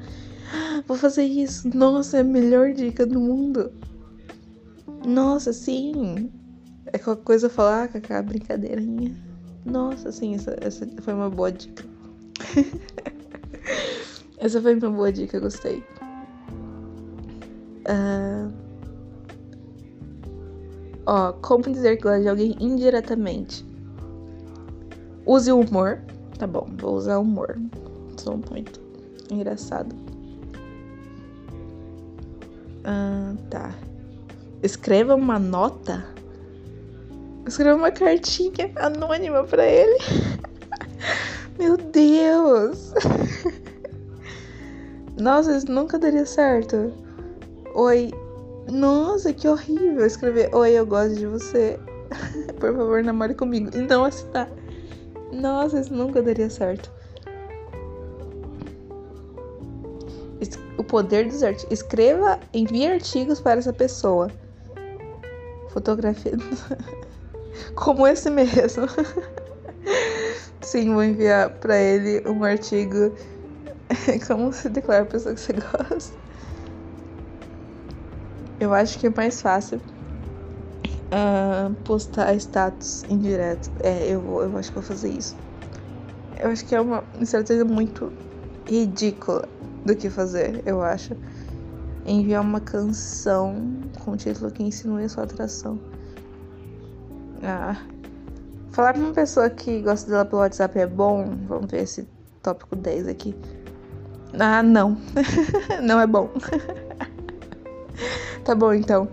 Vou 0.87 0.97
fazer 0.97 1.23
isso. 1.23 1.69
Nossa, 1.77 2.17
é 2.17 2.21
a 2.21 2.23
melhor 2.23 2.73
dica 2.73 3.05
do 3.05 3.19
mundo. 3.19 3.71
Nossa, 5.05 5.53
sim. 5.53 6.31
É 6.87 6.97
qualquer 6.97 7.23
coisa 7.23 7.47
falar 7.47 7.89
com 7.89 7.99
aquela 7.99 8.23
brincadeirinha. 8.23 9.15
Nossa, 9.65 10.11
sim, 10.11 10.33
essa, 10.33 10.57
essa 10.59 10.87
foi 11.03 11.13
uma 11.13 11.29
boa 11.29 11.51
dica. 11.51 11.85
essa 14.39 14.59
foi 14.59 14.73
uma 14.73 14.89
boa 14.89 15.11
dica, 15.11 15.39
gostei. 15.39 15.83
Uh... 17.85 18.68
Ó, 21.11 21.33
como 21.41 21.63
dizer 21.63 21.97
que 21.97 22.03
gosta 22.03 22.21
de 22.21 22.29
alguém 22.29 22.55
indiretamente? 22.59 23.65
Use 25.25 25.51
o 25.51 25.59
humor. 25.59 25.99
Tá 26.37 26.45
bom, 26.45 26.69
vou 26.77 26.93
usar 26.93 27.17
humor. 27.17 27.59
Sou 28.15 28.39
muito 28.51 28.79
engraçado. 29.31 29.95
Ah, 32.83 33.33
tá. 33.49 33.73
Escreva 34.61 35.15
uma 35.15 35.39
nota. 35.39 36.05
Escreva 37.47 37.75
uma 37.75 37.89
cartinha 37.89 38.71
anônima 38.75 39.43
para 39.45 39.65
ele. 39.65 39.97
Meu 41.57 41.75
Deus! 41.75 42.93
Nossa, 45.19 45.57
isso 45.57 45.71
nunca 45.71 45.97
daria 45.97 46.27
certo. 46.27 46.93
Oi. 47.73 48.11
Nossa, 48.71 49.33
que 49.33 49.47
horrível 49.47 50.05
escrever 50.05 50.53
Oi, 50.53 50.71
eu 50.71 50.85
gosto 50.85 51.15
de 51.15 51.25
você. 51.25 51.79
Por 52.59 52.75
favor, 52.75 53.03
namore 53.03 53.33
comigo. 53.33 53.69
E 53.75 53.81
não 53.81 54.05
assinar. 54.05 54.49
Nossa, 55.31 55.79
isso 55.79 55.93
nunca 55.93 56.21
daria 56.21 56.49
certo. 56.49 56.91
O 60.77 60.83
poder 60.83 61.27
dos 61.27 61.43
artigos. 61.43 61.71
Escreva, 61.71 62.39
envie 62.53 62.87
artigos 62.87 63.41
para 63.41 63.59
essa 63.59 63.73
pessoa. 63.73 64.31
Fotografia. 65.69 66.33
Como 67.75 68.07
esse 68.07 68.29
mesmo. 68.29 68.87
Sim, 70.61 70.93
vou 70.93 71.03
enviar 71.03 71.49
para 71.59 71.77
ele 71.77 72.27
um 72.27 72.43
artigo. 72.43 73.13
Como 74.27 74.53
se 74.53 74.69
declara 74.69 75.03
a 75.03 75.05
pessoa 75.05 75.35
que 75.35 75.41
você 75.41 75.53
gosta. 75.53 76.28
Eu 78.59 78.73
acho 78.73 78.99
que 78.99 79.07
é 79.07 79.09
mais 79.09 79.41
fácil 79.41 79.81
uh, 81.09 81.73
postar 81.85 82.33
status 82.35 83.03
indireto. 83.09 83.71
É, 83.81 84.09
eu, 84.09 84.21
vou, 84.21 84.43
eu 84.43 84.57
acho 84.57 84.69
que 84.69 84.75
vou 84.75 84.83
fazer 84.83 85.09
isso. 85.09 85.35
Eu 86.39 86.49
acho 86.49 86.65
que 86.65 86.75
é 86.75 86.81
uma 86.81 87.03
estratégia 87.19 87.65
muito 87.65 88.11
ridícula 88.67 89.47
do 89.85 89.95
que 89.95 90.09
fazer, 90.09 90.61
eu 90.65 90.81
acho. 90.81 91.15
Enviar 92.05 92.41
uma 92.41 92.59
canção 92.59 93.71
com 94.03 94.11
o 94.11 94.17
título 94.17 94.51
que 94.51 94.63
insinue 94.63 95.03
a 95.03 95.09
sua 95.09 95.23
atração. 95.23 95.79
Ah. 97.43 97.75
Falar 98.71 98.93
pra 98.93 99.01
uma 99.01 99.13
pessoa 99.13 99.49
que 99.49 99.81
gosta 99.81 100.09
dela 100.09 100.25
pelo 100.25 100.41
WhatsApp 100.41 100.79
é 100.79 100.87
bom. 100.87 101.35
Vamos 101.47 101.71
ver 101.71 101.83
esse 101.83 102.07
tópico 102.41 102.75
10 102.75 103.07
aqui. 103.07 103.35
Ah, 104.39 104.63
não. 104.63 104.97
não 105.81 105.99
é 105.99 106.07
bom. 106.07 106.29
tá 108.49 108.55
bom, 108.55 108.73
então. 108.73 109.07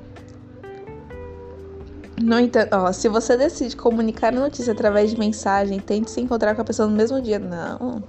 No 2.23 2.41
entanto, 2.41 2.73
ó, 2.73 2.91
se 2.91 3.07
você 3.07 3.37
decide 3.37 3.77
comunicar 3.77 4.33
a 4.33 4.41
notícia 4.41 4.73
através 4.73 5.11
de 5.11 5.19
mensagem, 5.19 5.79
tente 5.79 6.11
se 6.11 6.23
encontrar 6.23 6.55
com 6.55 6.63
a 6.63 6.65
pessoa 6.65 6.89
no 6.89 6.97
mesmo 6.97 7.21
dia. 7.21 7.39
Não. 7.39 8.03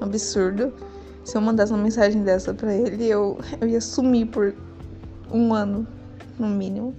Absurdo. 0.00 0.72
Se 1.22 1.36
eu 1.36 1.42
mandasse 1.42 1.72
uma 1.72 1.82
mensagem 1.82 2.22
dessa 2.22 2.54
pra 2.54 2.74
ele, 2.74 3.04
eu, 3.04 3.38
eu 3.60 3.68
ia 3.68 3.82
sumir 3.82 4.28
por 4.28 4.54
um 5.30 5.52
ano, 5.52 5.86
no 6.38 6.48
mínimo. 6.48 6.94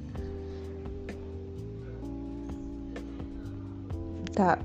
Tá. 4.35 4.59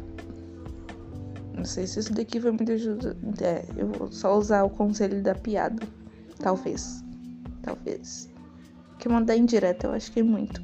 Não 1.56 1.64
sei 1.64 1.86
se 1.86 2.00
isso 2.00 2.12
daqui 2.12 2.38
foi 2.38 2.50
muito 2.50 2.70
ajuda. 2.72 3.16
É, 3.40 3.64
eu 3.74 3.88
vou 3.88 4.12
só 4.12 4.36
usar 4.36 4.64
o 4.64 4.68
conselho 4.68 5.22
da 5.22 5.34
piada. 5.34 5.82
Talvez. 6.38 7.02
Talvez. 7.62 8.35
Que 8.98 9.08
mandar 9.08 9.36
indireta 9.36 9.86
eu 9.86 9.92
acho 9.92 10.10
que 10.12 10.20
é 10.20 10.22
muito 10.22 10.62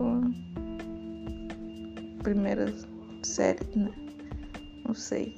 primeira 2.22 2.72
série, 3.22 3.66
né? 3.76 3.90
Não 4.86 4.94
sei. 4.94 5.36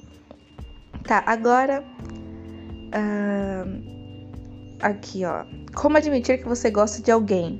Tá, 1.03 1.23
agora. 1.25 1.83
Uh, 2.93 3.95
aqui, 4.81 5.25
ó. 5.25 5.45
Como 5.75 5.97
admitir 5.97 6.39
que 6.39 6.47
você 6.47 6.69
gosta 6.71 7.01
de 7.01 7.11
alguém? 7.11 7.59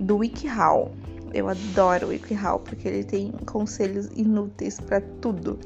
Do 0.00 0.18
WikiHow. 0.18 0.92
Eu 1.32 1.48
adoro 1.48 2.08
o 2.08 2.10
WikiHow 2.10 2.58
porque 2.60 2.88
ele 2.88 3.04
tem 3.04 3.30
conselhos 3.46 4.06
inúteis 4.16 4.80
para 4.80 5.00
tudo. 5.20 5.58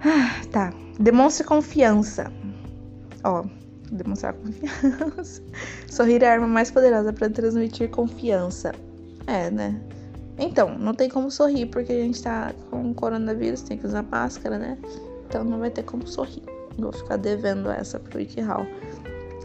Ah, 0.00 0.40
tá. 0.50 0.72
Demonstre 0.98 1.46
confiança. 1.46 2.32
Ó, 3.22 3.44
demonstrar 3.92 4.34
confiança. 4.34 5.42
Sorrir 5.88 6.22
é 6.22 6.28
a 6.28 6.32
arma 6.32 6.46
mais 6.46 6.70
poderosa 6.70 7.12
para 7.12 7.30
transmitir 7.30 7.90
confiança. 7.90 8.72
É, 9.26 9.50
né? 9.50 9.80
Então, 10.38 10.78
não 10.78 10.94
tem 10.94 11.08
como 11.08 11.30
sorrir 11.30 11.66
porque 11.66 11.92
a 11.92 11.96
gente 11.96 12.22
tá 12.22 12.52
com 12.70 12.92
coronavírus, 12.92 13.62
tem 13.62 13.78
que 13.78 13.86
usar 13.86 14.02
máscara, 14.02 14.58
né? 14.58 14.78
Então 15.28 15.42
não 15.42 15.58
vai 15.58 15.70
ter 15.70 15.82
como 15.82 16.06
sorrir. 16.06 16.42
Vou 16.78 16.92
ficar 16.92 17.16
devendo 17.16 17.70
essa 17.70 17.98
pro 17.98 18.18
WikiHow. 18.18 18.66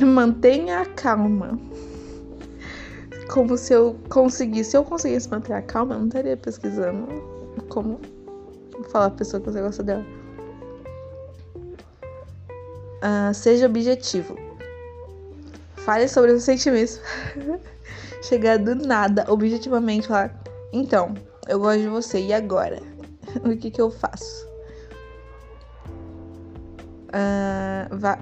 Mantenha 0.01 0.81
a 0.81 0.85
calma. 0.85 1.57
Como 3.31 3.57
se 3.57 3.73
eu 3.73 3.95
conseguisse. 4.09 4.71
Se 4.71 4.77
eu 4.77 4.83
conseguisse 4.83 5.29
manter 5.29 5.53
a 5.53 5.61
calma, 5.61 5.95
eu 5.95 5.99
não 5.99 6.07
estaria 6.07 6.35
pesquisando 6.35 7.07
como 7.69 7.97
falar 8.89 9.09
pra 9.09 9.19
pessoa 9.19 9.39
que 9.39 9.49
você 9.49 9.61
gosta 9.61 9.83
dela. 9.83 10.05
Uh, 13.01 13.33
seja 13.33 13.65
objetivo. 13.65 14.37
Fale 15.77 16.07
sobre 16.07 16.31
os 16.31 16.43
sentimentos. 16.43 17.01
Chegar 18.21 18.59
do 18.59 18.75
nada, 18.75 19.25
objetivamente, 19.27 20.07
falar: 20.07 20.39
Então, 20.71 21.15
eu 21.47 21.59
gosto 21.59 21.81
de 21.81 21.87
você, 21.87 22.19
e 22.19 22.31
agora? 22.31 22.79
o 23.43 23.57
que, 23.57 23.71
que 23.71 23.81
eu 23.81 23.89
faço? 23.89 24.45
Uh, 27.07 27.97
vá... 27.97 28.19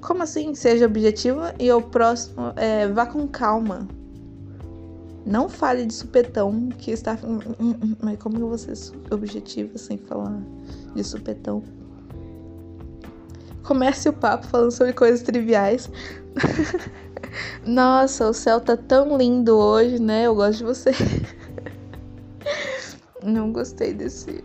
Como 0.00 0.22
assim? 0.22 0.54
Seja 0.54 0.86
objetivo 0.86 1.40
e 1.58 1.70
o 1.72 1.80
próximo 1.80 2.52
é 2.56 2.86
vá 2.86 3.06
com 3.06 3.26
calma. 3.26 3.88
Não 5.24 5.48
fale 5.48 5.84
de 5.86 5.94
supetão 5.94 6.68
que 6.78 6.92
está. 6.92 7.18
Hum, 7.24 7.40
hum, 7.58 7.74
hum, 7.82 7.96
mas 8.00 8.18
como 8.18 8.36
que 8.36 8.42
você 8.42 8.72
é 9.10 9.14
objetivo 9.14 9.76
sem 9.76 9.98
falar 9.98 10.40
de 10.94 11.02
supetão? 11.02 11.62
Comece 13.66 14.08
o 14.08 14.12
papo 14.12 14.46
falando 14.46 14.70
sobre 14.70 14.92
coisas 14.92 15.22
triviais. 15.22 15.90
Nossa, 17.66 18.28
o 18.28 18.32
céu 18.32 18.60
tá 18.60 18.76
tão 18.76 19.18
lindo 19.18 19.56
hoje, 19.58 19.98
né? 19.98 20.26
Eu 20.26 20.36
gosto 20.36 20.58
de 20.58 20.64
você. 20.64 20.90
Não 23.24 23.52
gostei 23.52 23.92
desse, 23.92 24.44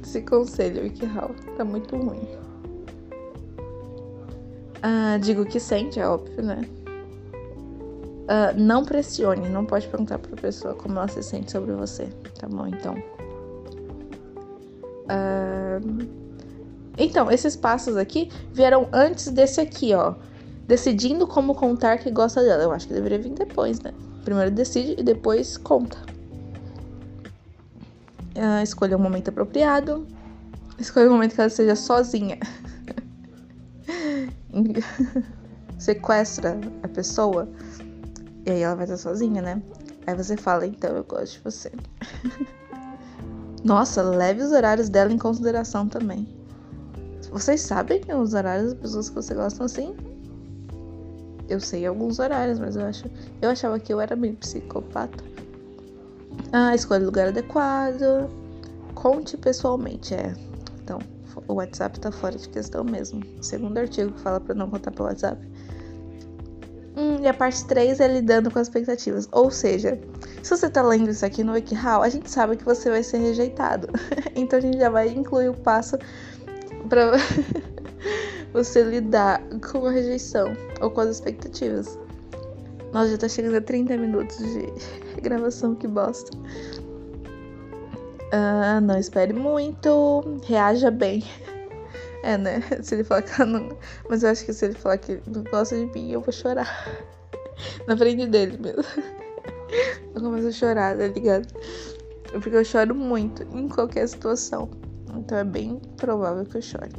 desse 0.00 0.22
conselho, 0.22 0.82
WikiHow. 0.82 1.30
Tá 1.56 1.64
muito 1.64 1.96
ruim. 1.96 2.26
Ah, 4.82 5.16
digo 5.18 5.44
que 5.44 5.60
sente, 5.60 6.00
é 6.00 6.08
óbvio, 6.08 6.42
né? 6.42 6.62
Uh, 8.30 8.56
não 8.56 8.84
pressione, 8.84 9.48
não 9.48 9.64
pode 9.64 9.88
perguntar 9.88 10.18
pra 10.18 10.36
pessoa 10.36 10.74
como 10.74 10.96
ela 10.98 11.08
se 11.08 11.22
sente 11.22 11.50
sobre 11.50 11.72
você, 11.72 12.06
tá 12.38 12.48
bom? 12.48 12.66
Então. 12.66 12.94
Uh, 15.06 16.19
então, 16.98 17.30
esses 17.30 17.56
passos 17.56 17.96
aqui 17.96 18.30
vieram 18.52 18.88
antes 18.92 19.28
desse 19.28 19.60
aqui, 19.60 19.94
ó. 19.94 20.14
Decidindo 20.66 21.26
como 21.26 21.54
contar 21.54 21.98
que 21.98 22.10
gosta 22.10 22.42
dela. 22.42 22.62
Eu 22.62 22.72
acho 22.72 22.86
que 22.86 22.94
deveria 22.94 23.18
vir 23.18 23.30
depois, 23.30 23.80
né? 23.80 23.92
Primeiro 24.24 24.50
decide 24.50 24.94
e 24.98 25.02
depois 25.02 25.56
conta. 25.56 25.98
Uh, 28.36 28.62
escolha 28.62 28.96
um 28.96 29.00
momento 29.00 29.28
apropriado. 29.28 30.06
Escolha 30.78 31.08
um 31.08 31.12
momento 31.12 31.34
que 31.34 31.40
ela 31.40 31.48
esteja 31.48 31.74
sozinha. 31.74 32.38
Sequestra 35.78 36.60
a 36.82 36.88
pessoa. 36.88 37.48
E 38.46 38.50
aí 38.50 38.62
ela 38.62 38.74
vai 38.74 38.84
estar 38.84 38.96
sozinha, 38.96 39.42
né? 39.42 39.62
Aí 40.06 40.14
você 40.14 40.36
fala, 40.36 40.66
então 40.66 40.96
eu 40.96 41.04
gosto 41.04 41.34
de 41.34 41.40
você. 41.40 41.72
Nossa, 43.64 44.02
leve 44.02 44.42
os 44.42 44.52
horários 44.52 44.88
dela 44.88 45.12
em 45.12 45.18
consideração 45.18 45.86
também. 45.88 46.39
Vocês 47.30 47.60
sabem 47.60 48.02
os 48.12 48.34
horários 48.34 48.72
das 48.72 48.80
pessoas 48.80 49.08
que 49.08 49.14
você 49.14 49.34
gosta 49.34 49.64
assim? 49.64 49.96
Eu 51.48 51.60
sei 51.60 51.86
alguns 51.86 52.18
horários, 52.18 52.58
mas 52.58 52.76
eu 52.76 52.84
acho. 52.84 53.10
Eu 53.40 53.50
achava 53.50 53.78
que 53.78 53.92
eu 53.92 54.00
era 54.00 54.16
meio 54.16 54.34
psicopata. 54.36 55.24
Ah, 56.52 56.74
escolha 56.74 57.02
o 57.02 57.06
lugar 57.06 57.28
adequado. 57.28 58.28
Conte 58.94 59.36
pessoalmente, 59.36 60.14
é. 60.14 60.34
Então, 60.82 60.98
o 61.46 61.54
WhatsApp 61.54 61.98
tá 62.00 62.10
fora 62.10 62.36
de 62.36 62.48
questão 62.48 62.82
mesmo. 62.82 63.22
Segundo 63.40 63.78
artigo 63.78 64.12
que 64.12 64.20
fala 64.20 64.40
para 64.40 64.54
não 64.54 64.68
contar 64.68 64.90
pelo 64.90 65.08
WhatsApp. 65.08 65.40
Hum, 66.96 67.18
e 67.20 67.28
a 67.28 67.34
parte 67.34 67.64
3 67.66 68.00
é 68.00 68.08
lidando 68.08 68.50
com 68.50 68.58
as 68.58 68.66
expectativas. 68.66 69.28
Ou 69.30 69.50
seja, 69.50 69.98
se 70.42 70.50
você 70.50 70.68
tá 70.68 70.82
lendo 70.82 71.10
isso 71.10 71.24
aqui 71.24 71.44
no 71.44 71.52
WikiHow, 71.52 72.02
a 72.02 72.08
gente 72.08 72.30
sabe 72.30 72.56
que 72.56 72.64
você 72.64 72.90
vai 72.90 73.02
ser 73.02 73.18
rejeitado. 73.18 73.88
então 74.34 74.58
a 74.58 74.62
gente 74.62 74.78
já 74.78 74.90
vai 74.90 75.08
incluir 75.08 75.48
o 75.48 75.54
passo 75.54 75.96
para 76.90 77.12
você 78.52 78.82
lidar 78.82 79.40
com 79.72 79.86
a 79.86 79.90
rejeição 79.90 80.54
ou 80.82 80.90
com 80.90 81.00
as 81.00 81.10
expectativas. 81.10 81.98
Nós 82.92 83.10
já 83.10 83.16
tá 83.16 83.28
chegando 83.28 83.56
a 83.56 83.60
30 83.60 83.96
minutos 83.96 84.36
de 84.38 84.66
gravação, 85.22 85.74
que 85.76 85.86
bosta. 85.86 86.36
Ah, 88.32 88.80
não 88.80 88.98
espere 88.98 89.32
muito, 89.32 90.22
reaja 90.44 90.90
bem. 90.90 91.24
É, 92.22 92.36
né? 92.36 92.60
Se 92.82 92.96
ele 92.96 93.02
falar 93.02 93.22
que 93.22 93.40
ela 93.40 93.50
não. 93.50 93.78
Mas 94.06 94.22
eu 94.22 94.28
acho 94.28 94.44
que 94.44 94.52
se 94.52 94.66
ele 94.66 94.74
falar 94.74 94.98
que 94.98 95.22
não 95.26 95.42
gosta 95.42 95.74
de 95.74 95.86
mim, 95.86 96.12
eu 96.12 96.20
vou 96.20 96.30
chorar. 96.30 96.68
Na 97.86 97.96
frente 97.96 98.26
dele 98.26 98.58
mesmo. 98.58 98.84
Eu 100.14 100.20
começo 100.20 100.48
a 100.48 100.52
chorar, 100.52 100.98
tá 100.98 101.06
ligado? 101.06 101.48
Porque 102.30 102.54
eu 102.54 102.62
choro 102.62 102.94
muito 102.94 103.42
em 103.56 103.70
qualquer 103.70 104.06
situação. 104.06 104.68
Então 105.16 105.38
é 105.38 105.44
bem 105.44 105.80
provável 105.96 106.44
que 106.44 106.56
eu 106.56 106.62
chore. 106.62 106.92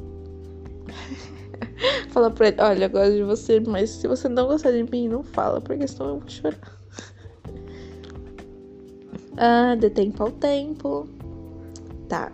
fala 2.12 2.30
pra 2.30 2.48
ele, 2.48 2.62
olha, 2.62 2.86
eu 2.86 2.90
gosto 2.90 3.14
de 3.14 3.24
você, 3.24 3.60
mas 3.60 3.90
se 3.90 4.08
você 4.08 4.28
não 4.28 4.48
gostar 4.48 4.72
de 4.72 4.84
mim, 4.84 5.08
não 5.08 5.24
fala, 5.24 5.62
porque 5.62 5.88
senão 5.88 6.10
eu 6.10 6.20
vou 6.20 6.30
chorar. 6.30 6.58
ah, 9.38 9.76
dê 9.76 9.90
tempo 9.90 10.24
ao 10.24 10.32
tempo. 10.32 11.08
Tá. 12.08 12.32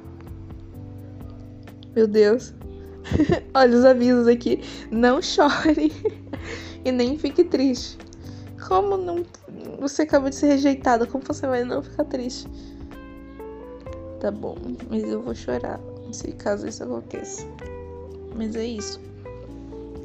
Meu 1.96 2.08
Deus. 2.08 2.54
Olha 3.54 3.78
os 3.78 3.86
avisos 3.86 4.28
aqui. 4.28 4.62
Não 4.92 5.22
chore 5.22 5.92
e 6.84 6.92
nem 6.92 7.18
fique 7.18 7.44
triste. 7.44 7.98
Como 8.68 8.98
não. 8.98 9.24
Você 9.80 10.02
acabou 10.02 10.30
de 10.30 10.36
ser 10.36 10.48
rejeitada, 10.48 11.06
como 11.06 11.24
você 11.24 11.48
vai 11.48 11.64
não 11.64 11.82
ficar 11.82 12.04
triste? 12.06 12.48
Tá 14.20 14.32
bom, 14.32 14.56
mas 14.90 15.04
eu 15.04 15.22
vou 15.22 15.36
chorar 15.36 15.80
se 16.12 16.32
caso 16.32 16.68
isso 16.68 16.84
aconteça. 16.84 17.46
Mas 18.36 18.56
é 18.56 18.66
isso. 18.66 19.00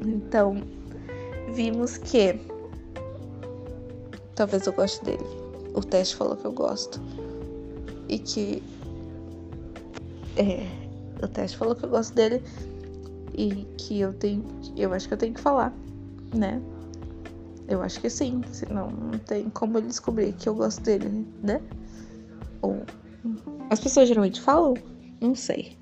Então, 0.05 0.57
vimos 1.53 1.97
que 1.97 2.39
talvez 4.35 4.65
eu 4.67 4.73
goste 4.73 5.03
dele. 5.03 5.25
O 5.73 5.81
teste 5.81 6.15
falou 6.15 6.35
que 6.35 6.45
eu 6.45 6.51
gosto. 6.51 7.01
E 8.09 8.19
que. 8.19 8.61
É, 10.35 10.67
o 11.23 11.27
teste 11.27 11.57
falou 11.57 11.75
que 11.75 11.85
eu 11.85 11.89
gosto 11.89 12.13
dele 12.13 12.43
e 13.35 13.65
que 13.77 13.99
eu 13.99 14.13
tenho, 14.13 14.43
eu 14.75 14.93
acho 14.93 15.07
que 15.07 15.13
eu 15.13 15.17
tenho 15.17 15.33
que 15.33 15.41
falar, 15.41 15.73
né? 16.33 16.61
Eu 17.67 17.81
acho 17.81 17.99
que 18.01 18.09
sim, 18.09 18.41
senão 18.51 18.89
não 18.89 19.17
tem 19.19 19.49
como 19.49 19.77
ele 19.77 19.87
descobrir 19.87 20.33
que 20.33 20.49
eu 20.49 20.55
gosto 20.55 20.81
dele, 20.81 21.25
né? 21.41 21.61
Ou 22.61 22.81
as 23.73 23.79
pessoas 23.79 24.07
geralmente 24.07 24.39
falam? 24.39 24.75
Não 25.19 25.35
sei. 25.35 25.75